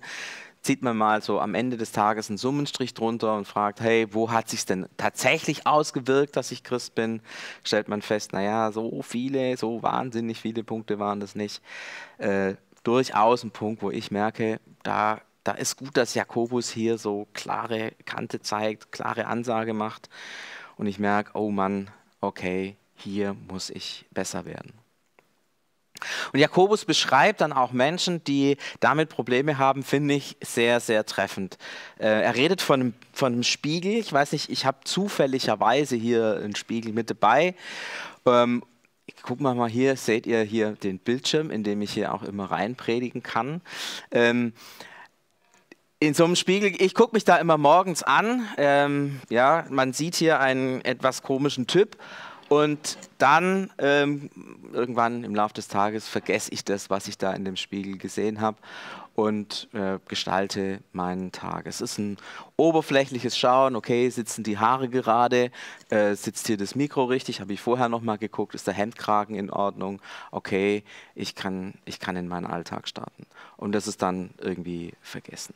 Zieht 0.60 0.82
man 0.82 0.96
mal 0.96 1.22
so 1.22 1.40
am 1.40 1.54
Ende 1.54 1.76
des 1.76 1.92
Tages 1.92 2.28
einen 2.28 2.36
Summenstrich 2.36 2.92
drunter 2.92 3.34
und 3.36 3.46
fragt, 3.46 3.80
hey, 3.80 4.08
wo 4.10 4.30
hat 4.30 4.50
sich 4.50 4.66
denn 4.66 4.86
tatsächlich 4.96 5.66
ausgewirkt, 5.66 6.36
dass 6.36 6.50
ich 6.50 6.64
Christ 6.64 6.94
bin? 6.94 7.22
Stellt 7.64 7.88
man 7.88 8.02
fest, 8.02 8.32
naja, 8.32 8.72
so 8.72 9.00
viele, 9.02 9.56
so 9.56 9.82
wahnsinnig 9.82 10.40
viele 10.40 10.64
Punkte 10.64 10.98
waren 10.98 11.20
das 11.20 11.34
nicht. 11.34 11.62
Äh, 12.18 12.54
durchaus 12.82 13.44
ein 13.44 13.52
Punkt, 13.52 13.82
wo 13.82 13.90
ich 13.90 14.10
merke, 14.10 14.60
da 14.82 15.20
da 15.48 15.54
ist 15.54 15.78
gut, 15.78 15.96
dass 15.96 16.12
Jakobus 16.12 16.68
hier 16.70 16.98
so 16.98 17.26
klare 17.32 17.92
Kante 18.04 18.42
zeigt, 18.42 18.92
klare 18.92 19.26
Ansage 19.28 19.72
macht. 19.72 20.10
Und 20.76 20.86
ich 20.86 20.98
merke, 20.98 21.30
oh 21.32 21.50
Mann, 21.50 21.90
okay, 22.20 22.76
hier 22.96 23.34
muss 23.48 23.70
ich 23.70 24.04
besser 24.10 24.44
werden. 24.44 24.74
Und 26.34 26.38
Jakobus 26.38 26.84
beschreibt 26.84 27.40
dann 27.40 27.54
auch 27.54 27.72
Menschen, 27.72 28.22
die 28.24 28.58
damit 28.80 29.08
Probleme 29.08 29.56
haben, 29.56 29.82
finde 29.82 30.16
ich 30.16 30.36
sehr, 30.42 30.80
sehr 30.80 31.06
treffend. 31.06 31.56
Äh, 31.98 32.08
er 32.08 32.36
redet 32.36 32.60
von 32.60 32.92
von 33.14 33.32
einem 33.32 33.42
Spiegel. 33.42 33.92
Ich 33.92 34.12
weiß 34.12 34.32
nicht, 34.32 34.50
ich 34.50 34.66
habe 34.66 34.80
zufälligerweise 34.84 35.96
hier 35.96 36.42
einen 36.44 36.56
Spiegel 36.56 36.92
mit 36.92 37.08
dabei. 37.08 37.54
Ähm, 38.26 38.62
guck 39.22 39.40
mal 39.40 39.54
mal 39.54 39.70
hier, 39.70 39.96
seht 39.96 40.26
ihr 40.26 40.42
hier 40.42 40.72
den 40.72 40.98
Bildschirm, 40.98 41.50
in 41.50 41.64
dem 41.64 41.80
ich 41.80 41.92
hier 41.92 42.12
auch 42.12 42.22
immer 42.22 42.50
rein 42.50 42.76
predigen 42.76 43.22
kann. 43.22 43.62
Ähm, 44.10 44.52
in 46.00 46.14
so 46.14 46.24
einem 46.24 46.36
Spiegel, 46.36 46.72
ich 46.80 46.94
gucke 46.94 47.14
mich 47.14 47.24
da 47.24 47.36
immer 47.36 47.58
morgens 47.58 48.02
an. 48.02 48.46
Ähm, 48.56 49.20
ja, 49.30 49.66
man 49.68 49.92
sieht 49.92 50.14
hier 50.14 50.40
einen 50.40 50.84
etwas 50.84 51.22
komischen 51.22 51.66
Typ. 51.66 51.96
Und 52.48 52.96
dann 53.18 53.70
ähm, 53.76 54.30
irgendwann 54.72 55.22
im 55.22 55.34
Laufe 55.34 55.52
des 55.52 55.68
Tages 55.68 56.08
vergesse 56.08 56.50
ich 56.52 56.64
das, 56.64 56.88
was 56.88 57.06
ich 57.06 57.18
da 57.18 57.32
in 57.34 57.44
dem 57.44 57.56
Spiegel 57.56 57.98
gesehen 57.98 58.40
habe 58.40 58.56
und 59.14 59.68
äh, 59.74 59.98
gestalte 60.08 60.80
meinen 60.92 61.30
Tag. 61.30 61.66
Es 61.66 61.82
ist 61.82 61.98
ein 61.98 62.16
oberflächliches 62.56 63.36
Schauen, 63.36 63.76
okay, 63.76 64.08
sitzen 64.08 64.44
die 64.44 64.56
Haare 64.56 64.88
gerade, 64.88 65.50
äh, 65.90 66.14
sitzt 66.14 66.46
hier 66.46 66.56
das 66.56 66.74
Mikro 66.74 67.04
richtig, 67.04 67.40
habe 67.40 67.52
ich 67.52 67.60
vorher 67.60 67.90
nochmal 67.90 68.16
geguckt, 68.16 68.54
ist 68.54 68.66
der 68.66 68.74
Hemdkragen 68.74 69.34
in 69.34 69.50
Ordnung, 69.50 70.00
okay, 70.30 70.84
ich 71.14 71.34
kann, 71.34 71.74
ich 71.84 71.98
kann 71.98 72.16
in 72.16 72.28
meinen 72.28 72.46
Alltag 72.46 72.88
starten. 72.88 73.26
Und 73.56 73.72
das 73.72 73.88
ist 73.88 74.00
dann 74.00 74.30
irgendwie 74.38 74.94
vergessen. 75.02 75.52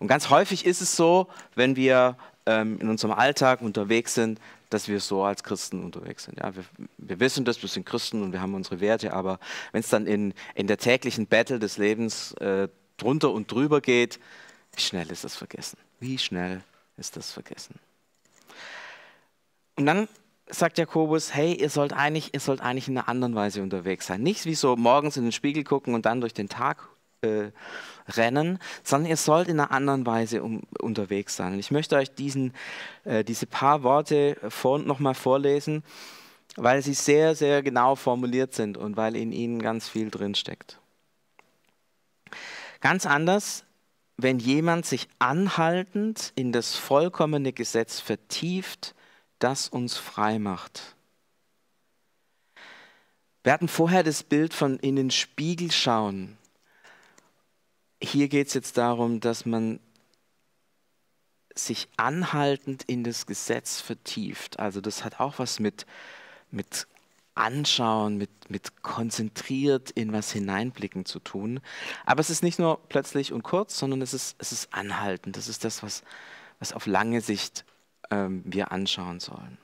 Und 0.00 0.08
ganz 0.08 0.30
häufig 0.30 0.66
ist 0.66 0.80
es 0.80 0.96
so, 0.96 1.28
wenn 1.54 1.76
wir 1.76 2.16
ähm, 2.46 2.78
in 2.80 2.88
unserem 2.88 3.12
Alltag 3.12 3.60
unterwegs 3.62 4.14
sind, 4.14 4.40
dass 4.70 4.88
wir 4.88 4.98
so 5.00 5.22
als 5.22 5.44
Christen 5.44 5.84
unterwegs 5.84 6.24
sind. 6.24 6.38
Ja, 6.38 6.56
wir, 6.56 6.64
wir, 6.96 7.20
wissen 7.20 7.44
das, 7.44 7.60
wir 7.60 7.68
sind 7.68 7.84
Christen 7.84 8.22
und 8.22 8.32
wir 8.32 8.40
haben 8.40 8.54
unsere 8.54 8.80
Werte, 8.80 9.12
aber 9.12 9.38
wenn 9.72 9.80
es 9.80 9.88
dann 9.88 10.06
in, 10.06 10.32
in 10.54 10.66
der 10.66 10.78
täglichen 10.78 11.26
Battle 11.26 11.58
des 11.58 11.76
Lebens 11.76 12.32
äh, 12.34 12.68
drunter 12.96 13.30
und 13.30 13.52
drüber 13.52 13.80
geht, 13.80 14.18
wie 14.74 14.80
schnell 14.80 15.10
ist 15.10 15.24
das 15.24 15.36
vergessen? 15.36 15.78
Wie 15.98 16.18
schnell 16.18 16.62
ist 16.96 17.16
das 17.16 17.32
vergessen? 17.32 17.74
Und 19.76 19.86
dann 19.86 20.08
sagt 20.46 20.78
Jakobus, 20.78 21.34
hey, 21.34 21.54
ihr 21.54 21.70
sollt 21.70 21.92
eigentlich, 21.92 22.32
ihr 22.32 22.40
sollt 22.40 22.60
eigentlich 22.60 22.88
in 22.88 22.96
einer 22.96 23.08
anderen 23.08 23.34
Weise 23.34 23.62
unterwegs 23.62 24.06
sein. 24.06 24.22
Nicht 24.22 24.46
wie 24.46 24.54
so 24.54 24.76
morgens 24.76 25.16
in 25.16 25.24
den 25.24 25.32
Spiegel 25.32 25.64
gucken 25.64 25.94
und 25.94 26.06
dann 26.06 26.20
durch 26.20 26.34
den 26.34 26.48
Tag 26.48 26.88
äh, 27.22 27.50
rennen, 28.08 28.58
sondern 28.82 29.10
ihr 29.10 29.16
sollt 29.16 29.48
in 29.48 29.60
einer 29.60 29.70
anderen 29.70 30.06
Weise 30.06 30.42
um, 30.42 30.62
unterwegs 30.80 31.36
sein. 31.36 31.52
Und 31.52 31.58
ich 31.58 31.70
möchte 31.70 31.96
euch 31.96 32.14
diesen, 32.14 32.54
äh, 33.04 33.24
diese 33.24 33.46
paar 33.46 33.82
Worte 33.82 34.36
vor, 34.48 34.78
nochmal 34.78 35.14
vorlesen, 35.14 35.84
weil 36.56 36.82
sie 36.82 36.94
sehr, 36.94 37.34
sehr 37.34 37.62
genau 37.62 37.94
formuliert 37.94 38.54
sind 38.54 38.76
und 38.76 38.96
weil 38.96 39.16
in 39.16 39.32
ihnen 39.32 39.60
ganz 39.60 39.88
viel 39.88 40.10
drinsteckt. 40.10 40.78
Ganz 42.80 43.04
anders, 43.04 43.64
wenn 44.16 44.38
jemand 44.38 44.86
sich 44.86 45.06
anhaltend 45.18 46.32
in 46.34 46.52
das 46.52 46.74
vollkommene 46.74 47.52
Gesetz 47.52 48.00
vertieft, 48.00 48.94
das 49.38 49.68
uns 49.68 49.96
frei 49.96 50.38
macht. 50.38 50.96
Wir 53.44 53.52
hatten 53.52 53.68
vorher 53.68 54.02
das 54.02 54.22
Bild 54.22 54.52
von 54.52 54.78
in 54.78 54.96
den 54.96 55.10
Spiegel 55.10 55.70
schauen 55.70 56.38
hier 58.02 58.28
geht 58.28 58.48
es 58.48 58.54
jetzt 58.54 58.76
darum, 58.76 59.20
dass 59.20 59.46
man 59.46 59.80
sich 61.54 61.88
anhaltend 61.96 62.84
in 62.84 63.04
das 63.04 63.26
Gesetz 63.26 63.80
vertieft. 63.80 64.58
Also 64.58 64.80
das 64.80 65.04
hat 65.04 65.20
auch 65.20 65.38
was 65.38 65.60
mit, 65.60 65.86
mit 66.50 66.86
Anschauen, 67.34 68.16
mit, 68.16 68.30
mit 68.50 68.82
konzentriert 68.82 69.90
in 69.90 70.12
was 70.12 70.32
hineinblicken 70.32 71.04
zu 71.04 71.20
tun. 71.20 71.60
Aber 72.04 72.20
es 72.20 72.30
ist 72.30 72.42
nicht 72.42 72.58
nur 72.58 72.80
plötzlich 72.88 73.32
und 73.32 73.42
kurz, 73.42 73.78
sondern 73.78 74.02
es 74.02 74.14
ist, 74.14 74.36
es 74.38 74.52
ist 74.52 74.72
anhaltend. 74.72 75.36
Das 75.36 75.48
ist 75.48 75.64
das, 75.64 75.82
was, 75.82 76.02
was 76.58 76.72
auf 76.72 76.86
lange 76.86 77.20
Sicht 77.20 77.64
ähm, 78.10 78.42
wir 78.44 78.72
anschauen 78.72 79.20
sollen. 79.20 79.58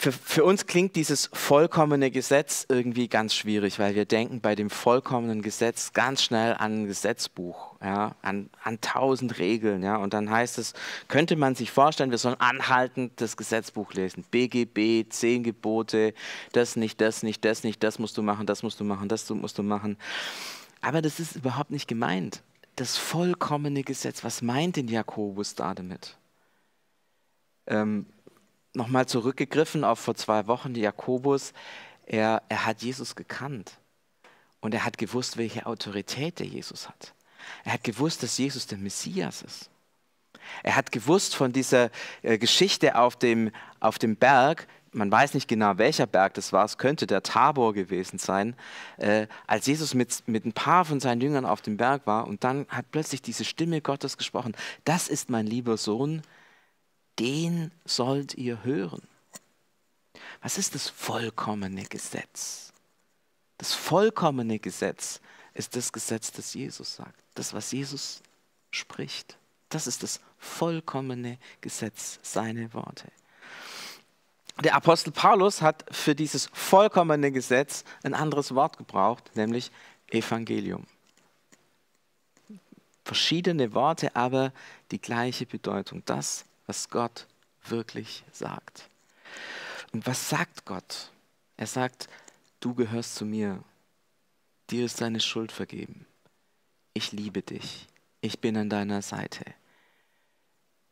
Für, 0.00 0.12
für, 0.12 0.44
uns 0.44 0.66
klingt 0.66 0.94
dieses 0.94 1.28
vollkommene 1.32 2.12
Gesetz 2.12 2.64
irgendwie 2.68 3.08
ganz 3.08 3.34
schwierig, 3.34 3.80
weil 3.80 3.96
wir 3.96 4.04
denken 4.04 4.40
bei 4.40 4.54
dem 4.54 4.70
vollkommenen 4.70 5.42
Gesetz 5.42 5.92
ganz 5.92 6.22
schnell 6.22 6.54
an 6.54 6.82
ein 6.82 6.86
Gesetzbuch, 6.86 7.74
ja, 7.82 8.14
an, 8.22 8.48
an 8.62 8.80
tausend 8.80 9.40
Regeln. 9.40 9.82
Ja, 9.82 9.96
und 9.96 10.14
dann 10.14 10.30
heißt 10.30 10.58
es, 10.58 10.74
könnte 11.08 11.34
man 11.34 11.56
sich 11.56 11.72
vorstellen, 11.72 12.12
wir 12.12 12.18
sollen 12.18 12.38
anhaltend 12.38 13.20
das 13.20 13.36
Gesetzbuch 13.36 13.92
lesen. 13.92 14.24
BGB, 14.30 15.10
zehn 15.10 15.42
Gebote, 15.42 16.14
das 16.52 16.76
nicht, 16.76 17.00
das 17.00 17.24
nicht, 17.24 17.44
das 17.44 17.64
nicht, 17.64 17.82
das 17.82 17.98
musst 17.98 18.16
du 18.16 18.22
machen, 18.22 18.46
das 18.46 18.62
musst 18.62 18.78
du 18.78 18.84
machen, 18.84 19.08
das 19.08 19.28
musst 19.28 19.58
du 19.58 19.64
machen. 19.64 19.96
Aber 20.80 21.02
das 21.02 21.18
ist 21.18 21.34
überhaupt 21.34 21.72
nicht 21.72 21.88
gemeint. 21.88 22.44
Das 22.76 22.96
vollkommene 22.96 23.82
Gesetz, 23.82 24.22
was 24.22 24.42
meint 24.42 24.76
denn 24.76 24.86
Jakobus 24.86 25.56
da 25.56 25.74
damit? 25.74 26.16
Ähm, 27.66 28.06
nochmal 28.78 29.06
zurückgegriffen 29.06 29.84
auf 29.84 29.98
vor 29.98 30.14
zwei 30.14 30.46
Wochen, 30.46 30.74
Jakobus, 30.74 31.52
er, 32.06 32.42
er 32.48 32.64
hat 32.64 32.82
Jesus 32.82 33.14
gekannt. 33.14 33.78
Und 34.60 34.72
er 34.72 34.84
hat 34.84 34.96
gewusst, 34.96 35.36
welche 35.36 35.66
Autorität 35.66 36.38
der 36.38 36.46
Jesus 36.46 36.88
hat. 36.88 37.12
Er 37.64 37.74
hat 37.74 37.84
gewusst, 37.84 38.22
dass 38.22 38.38
Jesus 38.38 38.66
der 38.66 38.78
Messias 38.78 39.42
ist. 39.42 39.70
Er 40.62 40.76
hat 40.76 40.90
gewusst 40.90 41.36
von 41.36 41.52
dieser 41.52 41.90
äh, 42.22 42.38
Geschichte 42.38 42.96
auf 42.96 43.16
dem, 43.16 43.50
auf 43.80 43.98
dem 43.98 44.16
Berg, 44.16 44.66
man 44.92 45.12
weiß 45.12 45.34
nicht 45.34 45.48
genau, 45.48 45.76
welcher 45.76 46.06
Berg 46.06 46.34
das 46.34 46.52
war, 46.52 46.64
es 46.64 46.78
könnte 46.78 47.06
der 47.06 47.22
Tabor 47.22 47.74
gewesen 47.74 48.18
sein, 48.18 48.56
äh, 48.96 49.26
als 49.46 49.66
Jesus 49.66 49.92
mit, 49.92 50.26
mit 50.26 50.46
ein 50.46 50.52
paar 50.52 50.86
von 50.86 51.00
seinen 51.00 51.20
Jüngern 51.20 51.44
auf 51.44 51.60
dem 51.60 51.76
Berg 51.76 52.06
war 52.06 52.26
und 52.26 52.44
dann 52.44 52.66
hat 52.68 52.90
plötzlich 52.90 53.20
diese 53.20 53.44
Stimme 53.44 53.82
Gottes 53.82 54.16
gesprochen, 54.16 54.56
das 54.84 55.08
ist 55.08 55.28
mein 55.28 55.46
lieber 55.46 55.76
Sohn, 55.76 56.22
den 57.18 57.72
sollt 57.84 58.34
ihr 58.34 58.64
hören. 58.64 59.02
Was 60.42 60.58
ist 60.58 60.74
das 60.74 60.88
vollkommene 60.88 61.84
Gesetz? 61.84 62.72
Das 63.58 63.74
vollkommene 63.74 64.58
Gesetz 64.58 65.20
ist 65.54 65.74
das 65.74 65.92
Gesetz, 65.92 66.30
das 66.30 66.54
Jesus 66.54 66.94
sagt, 66.96 67.24
das, 67.34 67.52
was 67.52 67.72
Jesus 67.72 68.22
spricht. 68.70 69.36
Das 69.68 69.86
ist 69.86 70.02
das 70.02 70.20
vollkommene 70.38 71.38
Gesetz, 71.60 72.20
seine 72.22 72.72
Worte. 72.72 73.10
Der 74.62 74.74
Apostel 74.74 75.12
Paulus 75.12 75.62
hat 75.62 75.84
für 75.90 76.14
dieses 76.14 76.48
vollkommene 76.52 77.30
Gesetz 77.30 77.84
ein 78.02 78.14
anderes 78.14 78.54
Wort 78.54 78.76
gebraucht, 78.76 79.36
nämlich 79.36 79.70
Evangelium. 80.10 80.84
Verschiedene 83.04 83.72
Worte, 83.72 84.14
aber 84.16 84.52
die 84.90 85.00
gleiche 85.00 85.46
Bedeutung. 85.46 86.02
Das, 86.06 86.44
was 86.68 86.88
Gott 86.88 87.26
wirklich 87.64 88.22
sagt. 88.30 88.88
Und 89.92 90.06
was 90.06 90.28
sagt 90.28 90.64
Gott? 90.64 91.10
Er 91.56 91.66
sagt, 91.66 92.08
du 92.60 92.74
gehörst 92.74 93.16
zu 93.16 93.24
mir. 93.24 93.64
Dir 94.70 94.84
ist 94.84 95.00
deine 95.00 95.18
Schuld 95.18 95.50
vergeben. 95.50 96.06
Ich 96.94 97.10
liebe 97.10 97.42
dich. 97.42 97.88
Ich 98.20 98.38
bin 98.38 98.56
an 98.56 98.70
deiner 98.70 99.02
Seite 99.02 99.44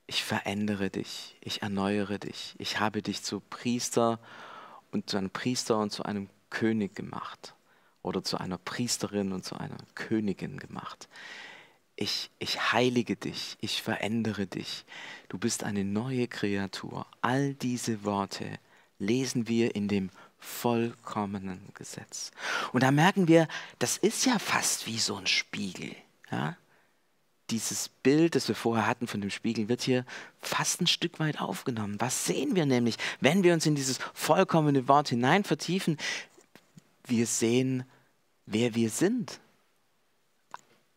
ich 0.07 0.23
verändere 0.23 0.91
dich, 0.91 1.37
ich 1.41 1.63
erneuere 1.63 2.19
dich, 2.19 2.55
ich 2.59 2.79
habe 2.79 3.03
dich 3.03 3.23
zu 3.23 3.41
Priester 3.41 4.21
und 4.93 5.11
zu 5.11 5.17
einem 5.17 5.31
Priester 5.31 5.79
und 5.79 5.91
zu 5.91 6.05
einem 6.05 6.29
König 6.51 6.95
gemacht 6.95 7.55
oder 8.03 8.23
zu 8.23 8.39
einer 8.39 8.59
Priesterin 8.59 9.33
und 9.33 9.45
zu 9.45 9.57
einer 9.57 9.77
Königin 9.95 10.59
gemacht. 10.59 11.09
Ich, 11.97 12.31
ich 12.39 12.73
heilige 12.73 13.17
dich, 13.17 13.57
ich 13.61 13.83
verändere 13.83 14.47
dich, 14.47 14.85
du 15.29 15.39
bist 15.39 15.65
eine 15.65 15.85
neue 15.85 16.29
Kreatur. 16.29 17.07
All 17.23 17.55
diese 17.55 18.05
Worte 18.05 18.59
lesen 18.99 19.49
wir 19.49 19.75
in 19.75 19.89
dem 19.89 20.11
vollkommenen 20.39 21.61
Gesetz. 21.75 22.31
Und 22.73 22.83
da 22.83 22.91
merken 22.91 23.29
wir, 23.29 23.49
das 23.79 23.97
ist 23.97 24.27
ja 24.27 24.39
fast 24.39 24.87
wie 24.87 24.99
so 24.99 25.17
ein 25.17 25.27
Spiegel. 25.27 25.97
Ja? 26.31 26.57
dieses 27.51 27.89
Bild, 27.89 28.35
das 28.35 28.49
wir 28.49 28.55
vorher 28.55 28.87
hatten 28.87 29.07
von 29.07 29.21
dem 29.21 29.31
Spiegel, 29.31 29.69
wird 29.69 29.83
hier 29.83 30.05
fast 30.41 30.81
ein 30.81 30.87
Stück 30.87 31.21
weit 31.21 31.41
aufgenommen. 31.41 32.01
Was 32.01 32.27
sehen 32.27 32.57
wir 32.57 32.67
nämlich, 32.67 32.97
wenn 33.21 33.43
wir 33.45 33.55
uns 33.55 33.67
in 33.67 33.75
dieses 33.75 33.99
vollkommene 34.15 34.89
Wort 34.89 35.09
hinein 35.09 35.45
vertiefen? 35.45 35.97
Wir 37.05 37.27
sehen, 37.27 37.85
wer 38.47 38.75
wir 38.75 38.91
sind. 38.91 39.41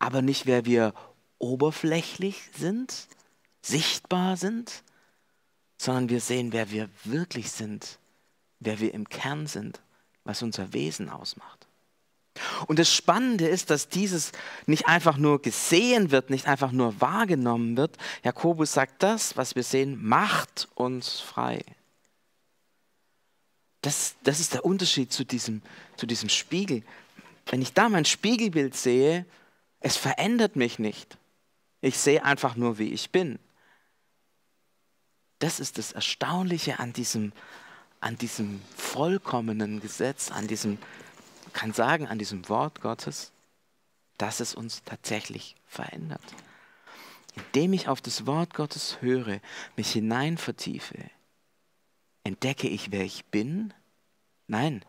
Aber 0.00 0.22
nicht, 0.22 0.46
wer 0.46 0.64
wir 0.64 0.94
oberflächlich 1.38 2.50
sind, 2.56 3.06
sichtbar 3.62 4.36
sind, 4.36 4.82
sondern 5.78 6.08
wir 6.08 6.20
sehen, 6.20 6.52
wer 6.52 6.70
wir 6.70 6.90
wirklich 7.04 7.52
sind, 7.52 7.98
wer 8.58 8.80
wir 8.80 8.92
im 8.92 9.08
Kern 9.08 9.46
sind, 9.46 9.80
was 10.24 10.42
unser 10.42 10.72
Wesen 10.72 11.08
ausmacht. 11.08 11.68
Und 12.66 12.78
das 12.78 12.92
Spannende 12.92 13.46
ist, 13.46 13.70
dass 13.70 13.88
dieses 13.88 14.32
nicht 14.66 14.86
einfach 14.86 15.16
nur 15.16 15.42
gesehen 15.42 16.10
wird, 16.10 16.30
nicht 16.30 16.46
einfach 16.46 16.72
nur 16.72 17.00
wahrgenommen 17.00 17.76
wird. 17.76 17.96
Jakobus 18.22 18.72
sagt, 18.72 19.02
das, 19.02 19.36
was 19.36 19.56
wir 19.56 19.62
sehen, 19.62 19.98
macht 20.02 20.68
uns 20.74 21.20
frei. 21.20 21.64
Das, 23.82 24.14
das 24.22 24.40
ist 24.40 24.54
der 24.54 24.64
Unterschied 24.64 25.12
zu 25.12 25.24
diesem, 25.24 25.62
zu 25.96 26.06
diesem 26.06 26.28
Spiegel. 26.28 26.82
Wenn 27.46 27.62
ich 27.62 27.72
da 27.72 27.88
mein 27.88 28.04
Spiegelbild 28.04 28.76
sehe, 28.76 29.26
es 29.80 29.96
verändert 29.96 30.56
mich 30.56 30.78
nicht. 30.78 31.18
Ich 31.80 31.98
sehe 31.98 32.24
einfach 32.24 32.56
nur, 32.56 32.78
wie 32.78 32.92
ich 32.92 33.10
bin. 33.10 33.38
Das 35.38 35.58
ist 35.58 35.78
das 35.78 35.92
Erstaunliche 35.92 36.78
an 36.78 36.92
diesem, 36.92 37.32
an 38.00 38.18
diesem 38.18 38.60
vollkommenen 38.76 39.80
Gesetz, 39.80 40.30
an 40.30 40.46
diesem 40.46 40.78
kann 41.52 41.72
sagen 41.72 42.06
an 42.06 42.18
diesem 42.18 42.48
Wort 42.48 42.80
Gottes, 42.80 43.32
dass 44.18 44.40
es 44.40 44.54
uns 44.54 44.82
tatsächlich 44.84 45.56
verändert. 45.66 46.22
Indem 47.34 47.72
ich 47.72 47.88
auf 47.88 48.00
das 48.00 48.26
Wort 48.26 48.54
Gottes 48.54 49.00
höre, 49.00 49.40
mich 49.76 49.92
hinein 49.92 50.36
vertiefe, 50.36 51.10
entdecke 52.24 52.68
ich, 52.68 52.90
wer 52.92 53.04
ich 53.04 53.24
bin? 53.26 53.72
Nein, 54.46 54.84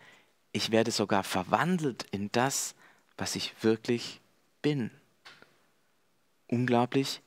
ich 0.52 0.72
werde 0.72 0.92
sogar 0.92 1.24
verwandelt 1.24 2.06
in 2.12 2.32
das, 2.32 2.76
was 3.18 3.36
ich 3.36 3.54
wirklich 3.64 4.21
bin. 4.62 4.92
Unglaublich 6.48 7.22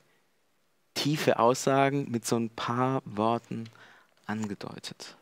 tiefe 0.95 1.39
Aussagen 1.39 2.11
mit 2.11 2.25
so 2.25 2.37
ein 2.37 2.51
paar 2.51 3.03
Worten 3.05 3.69
angedeutet. 4.27 5.17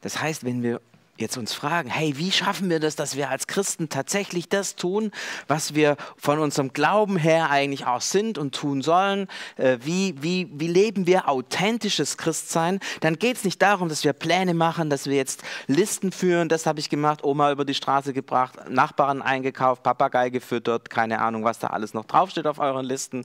Das 0.00 0.20
heißt, 0.20 0.44
wenn 0.44 0.62
wir 0.62 0.80
jetzt 1.16 1.36
uns 1.36 1.54
fragen, 1.54 1.88
hey, 1.88 2.14
wie 2.16 2.32
schaffen 2.32 2.70
wir 2.70 2.80
das, 2.80 2.96
dass 2.96 3.16
wir 3.16 3.30
als 3.30 3.46
Christen 3.46 3.88
tatsächlich 3.88 4.48
das 4.48 4.74
tun, 4.74 5.12
was 5.46 5.74
wir 5.74 5.96
von 6.16 6.38
unserem 6.38 6.72
Glauben 6.72 7.16
her 7.16 7.50
eigentlich 7.50 7.86
auch 7.86 8.00
sind 8.00 8.36
und 8.36 8.54
tun 8.54 8.82
sollen? 8.82 9.28
Äh, 9.56 9.78
wie, 9.82 10.14
wie, 10.20 10.48
wie 10.52 10.66
leben 10.66 11.06
wir 11.06 11.28
authentisches 11.28 12.16
Christsein? 12.16 12.80
Dann 13.00 13.18
geht 13.18 13.36
es 13.36 13.44
nicht 13.44 13.62
darum, 13.62 13.88
dass 13.88 14.04
wir 14.04 14.12
Pläne 14.12 14.54
machen, 14.54 14.90
dass 14.90 15.06
wir 15.06 15.16
jetzt 15.16 15.42
Listen 15.66 16.10
führen, 16.10 16.48
das 16.48 16.66
habe 16.66 16.80
ich 16.80 16.90
gemacht, 16.90 17.22
Oma 17.22 17.52
über 17.52 17.64
die 17.64 17.74
Straße 17.74 18.12
gebracht, 18.12 18.68
Nachbarn 18.68 19.22
eingekauft, 19.22 19.82
Papagei 19.82 20.30
gefüttert, 20.30 20.90
keine 20.90 21.20
Ahnung, 21.20 21.44
was 21.44 21.58
da 21.58 21.68
alles 21.68 21.94
noch 21.94 22.04
draufsteht 22.04 22.46
auf 22.46 22.58
euren 22.58 22.84
Listen. 22.84 23.24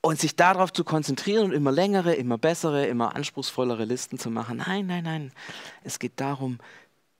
Und 0.00 0.20
sich 0.20 0.36
darauf 0.36 0.72
zu 0.72 0.84
konzentrieren 0.84 1.46
und 1.46 1.52
immer 1.52 1.72
längere, 1.72 2.14
immer 2.14 2.38
bessere, 2.38 2.86
immer 2.86 3.16
anspruchsvollere 3.16 3.84
Listen 3.84 4.18
zu 4.18 4.30
machen. 4.30 4.58
Nein, 4.58 4.86
nein, 4.86 5.04
nein. 5.04 5.32
Es 5.82 5.98
geht 5.98 6.20
darum, 6.20 6.58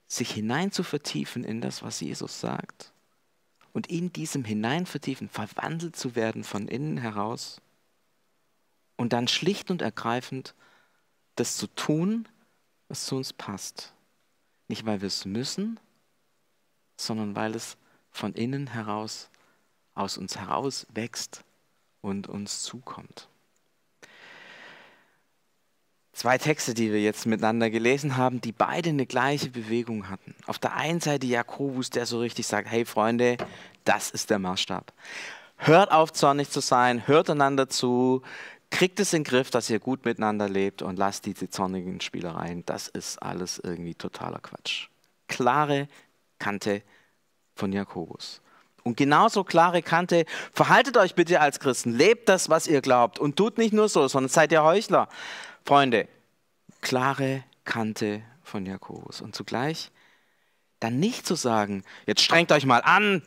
sich 0.07 0.31
hinein 0.31 0.71
zu 0.71 0.85
vertiefen 0.85 1.45
in 1.45 1.61
das, 1.61 1.83
was 1.83 2.01
Jesus 2.01 2.41
sagt. 2.41 2.93
Und 3.73 3.89
in 3.89 4.13
diesem 4.13 4.45
Hineinvertiefen 4.45 5.29
verwandelt 5.29 5.97
zu 5.97 6.15
werden 6.15 6.45
von 6.45 6.69
innen 6.69 6.99
heraus. 6.99 7.61
Und 8.97 9.13
dann 9.13 9.29
schlicht 9.29 9.71
und 9.71 9.83
ergreifend 9.83 10.55
das 11.35 11.57
zu 11.57 11.67
tun, 11.67 12.29
was 12.89 13.07
zu 13.07 13.17
uns 13.17 13.33
passt. 13.33 13.93
Nicht, 14.69 14.87
weil 14.87 15.01
wir 15.01 15.09
es 15.09 15.25
müssen, 15.25 15.79
sondern 16.97 17.37
weil 17.37 17.55
es 17.55 17.77
von 18.11 18.35
innen 18.35 18.69
heraus 18.69 19.31
aus 19.95 20.17
uns 20.17 20.37
heraus 20.37 20.87
wächst 20.93 21.45
und 22.01 22.29
uns 22.29 22.63
zukommt. 22.63 23.29
Zwei 26.13 26.37
Texte, 26.37 26.75
die 26.75 26.91
wir 26.93 27.01
jetzt 27.01 27.27
miteinander 27.27 27.71
gelesen 27.71 28.17
haben, 28.17 28.41
die 28.41 28.51
beide 28.51 28.91
eine 28.91 29.07
gleiche 29.07 29.51
Bewegung 29.51 30.09
hatten. 30.09 30.35
Auf 30.47 30.59
der 30.59 30.75
einen 30.75 31.01
Seite 31.01 31.27
Jakobus, 31.27 31.91
der 31.91 32.07
so 32.07 32.19
richtig 32.19 32.45
sagt, 32.47 32.69
hey 32.69 32.85
Freunde, 32.85 33.37
das 33.85 34.11
ist 34.11 34.31
der 34.31 34.41
Maßstab. 34.41 34.93
Hört 35.59 35.93
auf, 35.93 36.13
zornig 36.13 36.51
zu 36.51 36.59
sein, 36.59 37.07
hört 37.07 37.31
einander 37.31 37.69
zu, 37.69 38.23
kriegt 38.71 38.99
es 38.99 39.13
in 39.13 39.23
den 39.23 39.31
Griff, 39.31 39.51
dass 39.51 39.71
ihr 39.71 39.79
gut 39.79 40.05
miteinander 40.05 40.49
lebt 40.49 40.83
und 40.83 40.99
lasst 40.99 41.25
diese 41.25 41.51
zornigen 41.51 42.01
Spielereien. 42.01 42.65
Das 42.67 42.89
ist 42.89 43.23
alles 43.23 43.61
irgendwie 43.61 43.95
totaler 43.95 44.41
Quatsch. 44.41 44.89
Klare 45.29 45.89
Kante 46.41 46.83
von 47.55 47.73
Jakobus. 47.73 48.41
Und 48.85 48.97
genauso 48.97 49.45
klare 49.45 49.83
Kante, 49.83 50.25
verhaltet 50.53 50.97
euch 50.97 51.15
bitte 51.15 51.41
als 51.41 51.61
Christen, 51.61 51.93
lebt 51.93 52.29
das, 52.29 52.49
was 52.49 52.67
ihr 52.67 52.81
glaubt 52.81 53.19
und 53.19 53.37
tut 53.37 53.59
nicht 53.59 53.73
nur 53.73 53.89
so, 53.89 54.09
sondern 54.09 54.29
seid 54.29 54.53
ihr 54.53 54.63
Heuchler. 54.63 55.09
Freunde, 55.65 56.09
klare 56.81 57.45
Kante 57.65 58.23
von 58.43 58.65
Jakobus. 58.65 59.21
Und 59.21 59.35
zugleich 59.35 59.91
dann 60.81 61.01
nicht 61.01 61.27
zu 61.27 61.35
sagen, 61.35 61.85
jetzt 62.07 62.23
strengt 62.23 62.53
euch 62.53 62.65
mal 62.65 62.81
an, 62.81 63.23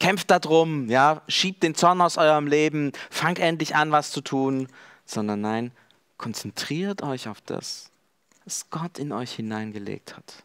kämpft 0.00 0.30
darum, 0.30 0.88
ja, 0.88 1.22
schiebt 1.28 1.62
den 1.62 1.74
Zorn 1.74 2.00
aus 2.00 2.18
eurem 2.18 2.46
Leben, 2.46 2.92
fangt 3.10 3.38
endlich 3.38 3.76
an, 3.76 3.92
was 3.92 4.10
zu 4.10 4.20
tun, 4.20 4.68
sondern 5.04 5.40
nein, 5.40 5.72
konzentriert 6.18 7.02
euch 7.02 7.28
auf 7.28 7.40
das, 7.40 7.90
was 8.44 8.70
Gott 8.70 8.98
in 8.98 9.12
euch 9.12 9.32
hineingelegt 9.32 10.16
hat. 10.16 10.44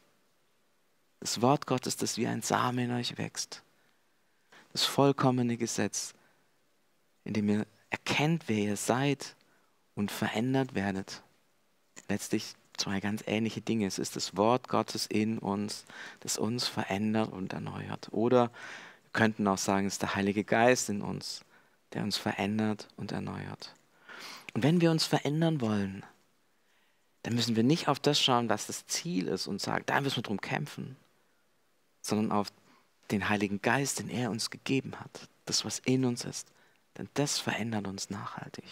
Das 1.20 1.42
Wort 1.42 1.68
Gottes, 1.68 1.98
das 1.98 2.18
wie 2.18 2.28
ein 2.28 2.42
Same 2.42 2.86
in 2.86 2.92
euch 2.92 3.18
wächst 3.18 3.64
das 4.72 4.86
vollkommene 4.86 5.58
Gesetz, 5.58 6.14
in 7.24 7.34
dem 7.34 7.50
ihr 7.50 7.68
erkennt, 7.90 8.44
wer 8.48 8.58
ihr 8.58 8.78
seid 8.78 9.36
und 9.96 10.12
verändert 10.12 10.76
werdet. 10.76 11.24
Letztlich 12.08 12.56
zwei 12.78 13.00
ganz 13.00 13.24
ähnliche 13.28 13.62
Dinge. 13.62 13.86
Es 13.86 14.00
ist 14.00 14.16
das 14.16 14.36
Wort 14.38 14.68
Gottes 14.68 15.06
in 15.06 15.38
uns, 15.38 15.86
das 16.22 16.38
uns 16.38 16.68
verändert 16.68 17.32
und 17.32 17.54
erneuert. 17.54 18.10
Oder 18.12 18.52
Wir 19.04 19.12
könnten 19.12 19.48
auch 19.48 19.58
sagen, 19.58 19.88
es 19.88 19.94
ist 19.94 20.02
der 20.02 20.16
Heilige 20.16 20.44
Geist 20.44 20.90
in 20.90 21.02
uns, 21.02 21.44
der 21.94 22.04
uns 22.04 22.18
verändert 22.18 22.88
und 22.96 23.12
erneuert. 23.12 23.76
Und 24.54 24.64
wenn 24.64 24.82
wir 24.82 24.92
uns 24.92 25.06
verändern 25.06 25.62
wollen, 25.62 26.04
dann 27.24 27.36
müssen 27.36 27.56
wir 27.56 27.64
nicht 27.64 27.88
auf 27.88 28.00
das 28.00 28.20
schauen, 28.20 28.50
was 28.50 28.68
das 28.68 28.88
Ziel 28.88 29.28
ist 29.28 29.48
und 29.48 29.62
sagen, 29.62 29.84
da 29.86 30.02
müssen 30.02 30.18
wir 30.18 30.24
drum 30.24 30.42
kämpfen, 30.42 30.96
sondern 32.02 32.32
auf 32.32 32.52
den 33.12 33.30
Heiligen 33.30 33.62
Geist, 33.62 34.00
den 34.00 34.10
er 34.10 34.32
uns 34.32 34.50
gegeben 34.50 35.00
hat, 35.00 35.30
das, 35.46 35.66
was 35.66 35.80
in 35.80 36.06
uns 36.06 36.26
ist. 36.26 36.48
Denn 36.98 37.10
das 37.14 37.40
verändert 37.40 37.88
uns 37.88 38.10
nachhaltig. 38.10 38.66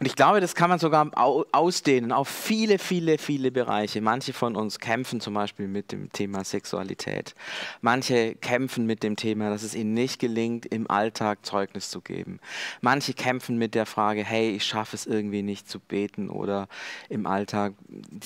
Und 0.00 0.06
ich 0.06 0.16
glaube, 0.16 0.40
das 0.40 0.54
kann 0.54 0.70
man 0.70 0.78
sogar 0.78 1.10
ausdehnen 1.52 2.12
auf 2.12 2.28
viele, 2.28 2.78
viele, 2.78 3.18
viele 3.18 3.50
Bereiche. 3.50 4.00
Manche 4.00 4.32
von 4.32 4.56
uns 4.56 4.78
kämpfen 4.78 5.20
zum 5.20 5.34
Beispiel 5.34 5.68
mit 5.68 5.92
dem 5.92 6.10
Thema 6.12 6.44
Sexualität. 6.44 7.34
Manche 7.80 8.34
kämpfen 8.34 8.86
mit 8.86 9.02
dem 9.02 9.16
Thema, 9.16 9.50
dass 9.50 9.62
es 9.62 9.74
ihnen 9.74 9.94
nicht 9.94 10.18
gelingt, 10.18 10.66
im 10.66 10.90
Alltag 10.90 11.44
Zeugnis 11.46 11.90
zu 11.90 12.00
geben. 12.00 12.40
Manche 12.80 13.14
kämpfen 13.14 13.58
mit 13.58 13.74
der 13.74 13.86
Frage, 13.86 14.24
hey, 14.24 14.50
ich 14.50 14.64
schaffe 14.64 14.96
es 14.96 15.06
irgendwie 15.06 15.42
nicht 15.42 15.68
zu 15.68 15.78
beten 15.78 16.30
oder 16.30 16.68
im 17.08 17.26
Alltag 17.26 17.74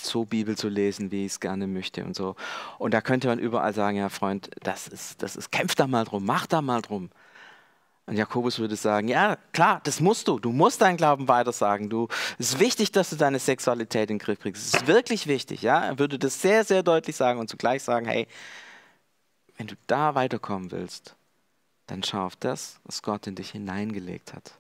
so 0.00 0.24
Bibel 0.24 0.56
zu 0.56 0.68
lesen, 0.68 1.10
wie 1.10 1.26
ich 1.26 1.32
es 1.32 1.40
gerne 1.40 1.66
möchte 1.66 2.04
und 2.04 2.16
so. 2.16 2.36
Und 2.78 2.94
da 2.94 3.00
könnte 3.00 3.28
man 3.28 3.38
überall 3.38 3.74
sagen, 3.74 3.96
ja 3.96 4.08
Freund, 4.08 4.50
das 4.62 4.88
ist, 4.88 5.22
das 5.22 5.36
ist, 5.36 5.50
kämpf 5.50 5.74
da 5.74 5.86
mal 5.86 6.04
drum, 6.04 6.24
mach 6.24 6.46
da 6.46 6.62
mal 6.62 6.82
drum. 6.82 7.10
Und 8.08 8.16
Jakobus 8.16 8.58
würde 8.58 8.74
sagen, 8.74 9.06
ja, 9.08 9.36
klar, 9.52 9.82
das 9.84 10.00
musst 10.00 10.28
du. 10.28 10.38
Du 10.38 10.50
musst 10.50 10.80
deinen 10.80 10.96
Glauben 10.96 11.28
weitersagen. 11.28 11.90
Du, 11.90 12.08
es 12.38 12.54
ist 12.54 12.58
wichtig, 12.58 12.90
dass 12.90 13.10
du 13.10 13.16
deine 13.16 13.38
Sexualität 13.38 14.08
in 14.10 14.16
den 14.16 14.18
Griff 14.18 14.40
kriegst. 14.40 14.62
Es 14.62 14.80
ist 14.80 14.86
wirklich 14.86 15.26
wichtig. 15.26 15.60
Ja? 15.60 15.84
Er 15.84 15.98
würde 15.98 16.18
das 16.18 16.40
sehr, 16.40 16.64
sehr 16.64 16.82
deutlich 16.82 17.16
sagen 17.16 17.38
und 17.38 17.50
zugleich 17.50 17.82
sagen, 17.82 18.06
hey, 18.06 18.26
wenn 19.58 19.66
du 19.66 19.74
da 19.88 20.14
weiterkommen 20.14 20.70
willst, 20.70 21.16
dann 21.86 22.02
schau 22.02 22.24
auf 22.24 22.36
das, 22.36 22.80
was 22.84 23.02
Gott 23.02 23.26
in 23.26 23.34
dich 23.34 23.50
hineingelegt 23.50 24.32
hat. 24.32 24.54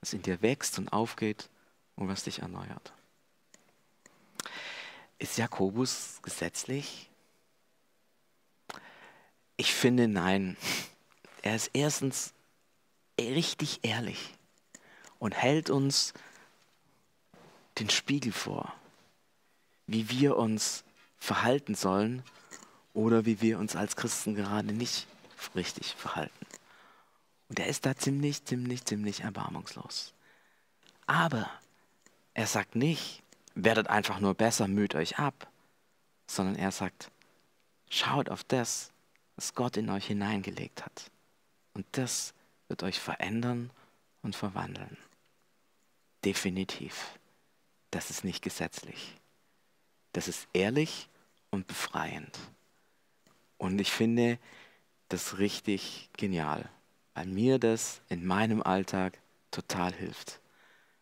Was 0.00 0.12
in 0.12 0.20
dir 0.20 0.42
wächst 0.42 0.78
und 0.78 0.92
aufgeht 0.92 1.48
und 1.96 2.08
was 2.08 2.24
dich 2.24 2.40
erneuert. 2.40 2.92
Ist 5.18 5.38
Jakobus 5.38 6.18
gesetzlich? 6.20 7.08
Ich 9.56 9.72
finde 9.72 10.08
nein. 10.08 10.58
Er 11.40 11.56
ist 11.56 11.70
erstens 11.72 12.34
richtig 13.18 13.80
ehrlich 13.82 14.34
und 15.18 15.34
hält 15.34 15.70
uns 15.70 16.14
den 17.78 17.90
Spiegel 17.90 18.32
vor, 18.32 18.74
wie 19.86 20.10
wir 20.10 20.36
uns 20.36 20.84
verhalten 21.18 21.74
sollen 21.74 22.22
oder 22.94 23.24
wie 23.24 23.40
wir 23.40 23.58
uns 23.58 23.76
als 23.76 23.96
Christen 23.96 24.34
gerade 24.34 24.72
nicht 24.72 25.06
richtig 25.54 25.94
verhalten. 25.94 26.46
Und 27.48 27.58
er 27.58 27.66
ist 27.66 27.86
da 27.86 27.96
ziemlich, 27.96 28.44
ziemlich, 28.44 28.84
ziemlich 28.84 29.20
erbarmungslos. 29.20 30.14
Aber 31.06 31.50
er 32.34 32.46
sagt 32.46 32.76
nicht, 32.76 33.22
werdet 33.54 33.88
einfach 33.88 34.20
nur 34.20 34.34
besser, 34.34 34.68
müht 34.68 34.94
euch 34.94 35.18
ab, 35.18 35.50
sondern 36.26 36.56
er 36.56 36.72
sagt, 36.72 37.10
schaut 37.90 38.30
auf 38.30 38.44
das, 38.44 38.90
was 39.36 39.54
Gott 39.54 39.76
in 39.76 39.90
euch 39.90 40.06
hineingelegt 40.06 40.84
hat. 40.84 41.10
Und 41.74 41.86
das 41.92 42.34
wird 42.72 42.82
euch 42.84 42.98
verändern 42.98 43.70
und 44.22 44.34
verwandeln. 44.34 44.96
Definitiv. 46.24 47.18
Das 47.90 48.08
ist 48.08 48.24
nicht 48.24 48.42
gesetzlich. 48.42 49.14
Das 50.14 50.26
ist 50.26 50.48
ehrlich 50.54 51.10
und 51.50 51.66
befreiend. 51.66 52.38
Und 53.58 53.78
ich 53.78 53.92
finde 53.92 54.38
das 55.10 55.36
richtig 55.36 56.08
genial, 56.16 56.66
weil 57.12 57.26
mir 57.26 57.58
das 57.58 58.00
in 58.08 58.24
meinem 58.24 58.62
Alltag 58.62 59.18
total 59.50 59.92
hilft. 59.92 60.40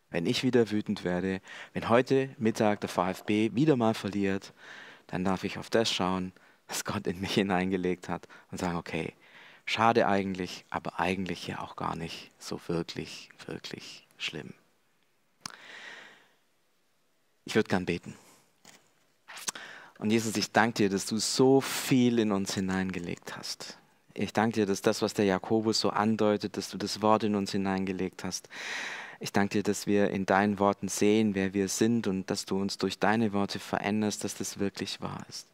Wenn 0.09 0.25
ich 0.25 0.43
wieder 0.43 0.71
wütend 0.71 1.05
werde, 1.05 1.39
wenn 1.71 1.87
heute 1.87 2.35
Mittag 2.37 2.81
der 2.81 2.89
VfB 2.89 3.51
wieder 3.53 3.77
mal 3.77 3.93
verliert, 3.93 4.53
dann 5.07 5.23
darf 5.23 5.45
ich 5.45 5.57
auf 5.57 5.69
das 5.69 5.89
schauen, 5.89 6.33
was 6.67 6.83
Gott 6.83 7.07
in 7.07 7.21
mich 7.21 7.33
hineingelegt 7.35 8.09
hat 8.09 8.27
und 8.51 8.57
sagen, 8.57 8.77
okay, 8.77 9.13
Schade 9.65 10.07
eigentlich, 10.07 10.65
aber 10.69 10.99
eigentlich 10.99 11.47
ja 11.47 11.59
auch 11.61 11.75
gar 11.75 11.95
nicht 11.95 12.31
so 12.39 12.59
wirklich, 12.67 13.29
wirklich 13.45 14.05
schlimm. 14.17 14.53
Ich 17.45 17.55
würde 17.55 17.69
gern 17.69 17.85
beten. 17.85 18.15
Und 19.99 20.09
Jesus, 20.09 20.35
ich 20.35 20.51
danke 20.51 20.75
dir, 20.75 20.89
dass 20.89 21.05
du 21.05 21.17
so 21.17 21.61
viel 21.61 22.19
in 22.19 22.31
uns 22.31 22.53
hineingelegt 22.53 23.37
hast. 23.37 23.77
Ich 24.13 24.33
danke 24.33 24.55
dir, 24.55 24.65
dass 24.65 24.81
das, 24.81 25.01
was 25.01 25.13
der 25.13 25.25
Jakobus 25.25 25.79
so 25.79 25.89
andeutet, 25.89 26.57
dass 26.57 26.69
du 26.69 26.77
das 26.77 27.01
Wort 27.01 27.23
in 27.23 27.35
uns 27.35 27.51
hineingelegt 27.51 28.23
hast. 28.23 28.49
Ich 29.19 29.31
danke 29.31 29.59
dir, 29.59 29.63
dass 29.63 29.85
wir 29.85 30.09
in 30.09 30.25
deinen 30.25 30.57
Worten 30.57 30.87
sehen, 30.87 31.35
wer 31.35 31.53
wir 31.53 31.67
sind 31.67 32.07
und 32.07 32.29
dass 32.31 32.45
du 32.45 32.59
uns 32.59 32.79
durch 32.79 32.97
deine 32.97 33.33
Worte 33.33 33.59
veränderst, 33.59 34.23
dass 34.23 34.35
das 34.35 34.57
wirklich 34.57 34.99
wahr 35.01 35.23
ist. 35.29 35.47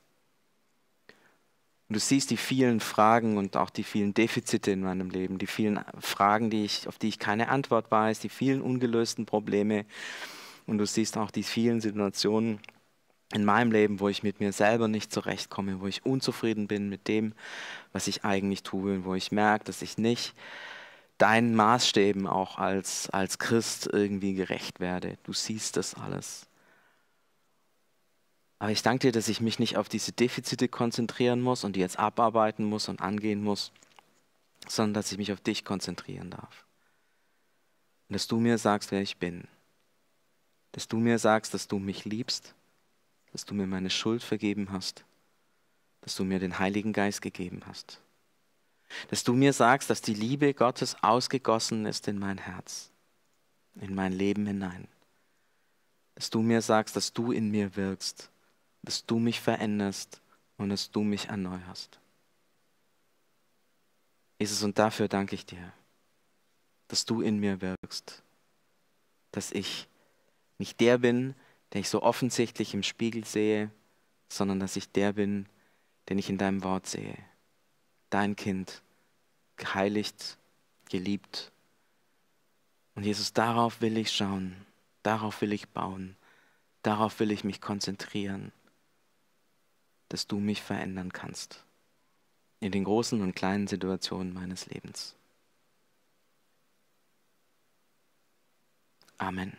Und 1.89 1.95
du 1.95 1.99
siehst 1.99 2.31
die 2.31 2.37
vielen 2.37 2.81
Fragen 2.81 3.37
und 3.37 3.55
auch 3.55 3.69
die 3.69 3.83
vielen 3.83 4.13
Defizite 4.13 4.71
in 4.71 4.81
meinem 4.81 5.09
Leben, 5.09 5.37
die 5.37 5.47
vielen 5.47 5.79
Fragen, 5.99 6.49
die 6.49 6.65
ich, 6.65 6.87
auf 6.87 6.97
die 6.97 7.07
ich 7.07 7.19
keine 7.19 7.47
Antwort 7.47 7.89
weiß, 7.91 8.19
die 8.19 8.29
vielen 8.29 8.61
ungelösten 8.61 9.25
Probleme. 9.25 9.85
Und 10.65 10.79
du 10.79 10.85
siehst 10.85 11.17
auch 11.17 11.31
die 11.31 11.43
vielen 11.43 11.79
Situationen 11.79 12.59
in 13.33 13.45
meinem 13.45 13.71
Leben, 13.71 13.99
wo 13.99 14.09
ich 14.09 14.23
mit 14.23 14.39
mir 14.39 14.51
selber 14.51 14.87
nicht 14.87 15.13
zurechtkomme, 15.13 15.79
wo 15.79 15.87
ich 15.87 16.05
unzufrieden 16.05 16.67
bin 16.67 16.89
mit 16.89 17.07
dem, 17.07 17.33
was 17.93 18.07
ich 18.07 18.25
eigentlich 18.25 18.63
tue 18.63 18.95
und 18.95 19.05
wo 19.05 19.15
ich 19.15 19.31
merke, 19.31 19.65
dass 19.65 19.81
ich 19.81 19.97
nicht 19.97 20.33
deinen 21.17 21.55
Maßstäben 21.55 22.27
auch 22.27 22.57
als, 22.57 23.09
als 23.09 23.39
Christ 23.39 23.89
irgendwie 23.91 24.33
gerecht 24.33 24.79
werde. 24.79 25.17
Du 25.23 25.33
siehst 25.33 25.77
das 25.77 25.95
alles. 25.95 26.47
Aber 28.59 28.71
ich 28.71 28.81
danke 28.81 29.07
dir, 29.07 29.11
dass 29.11 29.27
ich 29.27 29.41
mich 29.41 29.59
nicht 29.59 29.77
auf 29.77 29.87
diese 29.87 30.11
Defizite 30.11 30.67
konzentrieren 30.67 31.41
muss 31.41 31.63
und 31.63 31.75
die 31.75 31.79
jetzt 31.79 31.99
abarbeiten 31.99 32.65
muss 32.65 32.89
und 32.89 33.01
angehen 33.01 33.43
muss, 33.43 33.71
sondern 34.67 34.95
dass 34.95 35.11
ich 35.11 35.17
mich 35.17 35.31
auf 35.31 35.41
dich 35.41 35.63
konzentrieren 35.63 36.31
darf. 36.31 36.65
Und 38.09 38.13
dass 38.13 38.27
du 38.27 38.39
mir 38.39 38.57
sagst, 38.57 38.91
wer 38.91 39.01
ich 39.01 39.17
bin. 39.17 39.47
Dass 40.71 40.87
du 40.87 40.97
mir 40.97 41.19
sagst, 41.19 41.53
dass 41.53 41.67
du 41.67 41.77
mich 41.77 42.05
liebst, 42.05 42.55
dass 43.31 43.45
du 43.45 43.53
mir 43.53 43.67
meine 43.67 43.89
Schuld 43.89 44.23
vergeben 44.23 44.71
hast, 44.71 45.05
dass 46.01 46.15
du 46.15 46.23
mir 46.23 46.39
den 46.39 46.57
Heiligen 46.57 46.93
Geist 46.93 47.21
gegeben 47.21 47.61
hast. 47.65 48.01
Dass 49.09 49.23
du 49.23 49.33
mir 49.33 49.53
sagst, 49.53 49.89
dass 49.89 50.01
die 50.01 50.13
Liebe 50.13 50.53
Gottes 50.53 50.95
ausgegossen 51.03 51.85
ist 51.85 52.07
in 52.07 52.17
mein 52.17 52.37
Herz, 52.37 52.89
in 53.75 53.93
mein 53.93 54.13
Leben 54.13 54.47
hinein. 54.47 54.87
Dass 56.15 56.29
du 56.29 56.41
mir 56.41 56.61
sagst, 56.61 56.95
dass 56.95 57.13
du 57.13 57.31
in 57.31 57.51
mir 57.51 57.75
wirkst 57.75 58.31
dass 58.83 59.05
du 59.05 59.19
mich 59.19 59.39
veränderst 59.41 60.21
und 60.57 60.69
dass 60.69 60.91
du 60.91 61.01
mich 61.01 61.27
erneuerst. 61.27 61.99
Jesus, 64.39 64.63
und 64.63 64.77
dafür 64.77 65.07
danke 65.07 65.35
ich 65.35 65.45
dir, 65.45 65.73
dass 66.87 67.05
du 67.05 67.21
in 67.21 67.39
mir 67.39 67.61
wirkst, 67.61 68.23
dass 69.31 69.51
ich 69.51 69.87
nicht 70.57 70.79
der 70.79 70.99
bin, 70.99 71.35
den 71.73 71.81
ich 71.81 71.89
so 71.89 72.01
offensichtlich 72.01 72.73
im 72.73 72.83
Spiegel 72.83 73.25
sehe, 73.25 73.71
sondern 74.29 74.59
dass 74.59 74.75
ich 74.75 74.91
der 74.91 75.13
bin, 75.13 75.47
den 76.09 76.17
ich 76.17 76.29
in 76.29 76.37
deinem 76.37 76.63
Wort 76.63 76.87
sehe. 76.87 77.17
Dein 78.09 78.35
Kind, 78.35 78.81
geheiligt, 79.57 80.37
geliebt. 80.89 81.51
Und 82.95 83.03
Jesus, 83.03 83.33
darauf 83.33 83.81
will 83.81 83.97
ich 83.97 84.11
schauen, 84.11 84.55
darauf 85.03 85.41
will 85.41 85.51
ich 85.51 85.67
bauen, 85.67 86.15
darauf 86.83 87.19
will 87.19 87.31
ich 87.31 87.43
mich 87.43 87.59
konzentrieren 87.59 88.51
dass 90.09 90.27
du 90.27 90.39
mich 90.39 90.61
verändern 90.61 91.11
kannst. 91.13 91.63
In 92.59 92.71
den 92.71 92.83
großen 92.83 93.21
und 93.21 93.35
kleinen 93.35 93.67
Situationen 93.67 94.33
meines 94.33 94.67
Lebens. 94.67 95.15
Amen. 99.17 99.57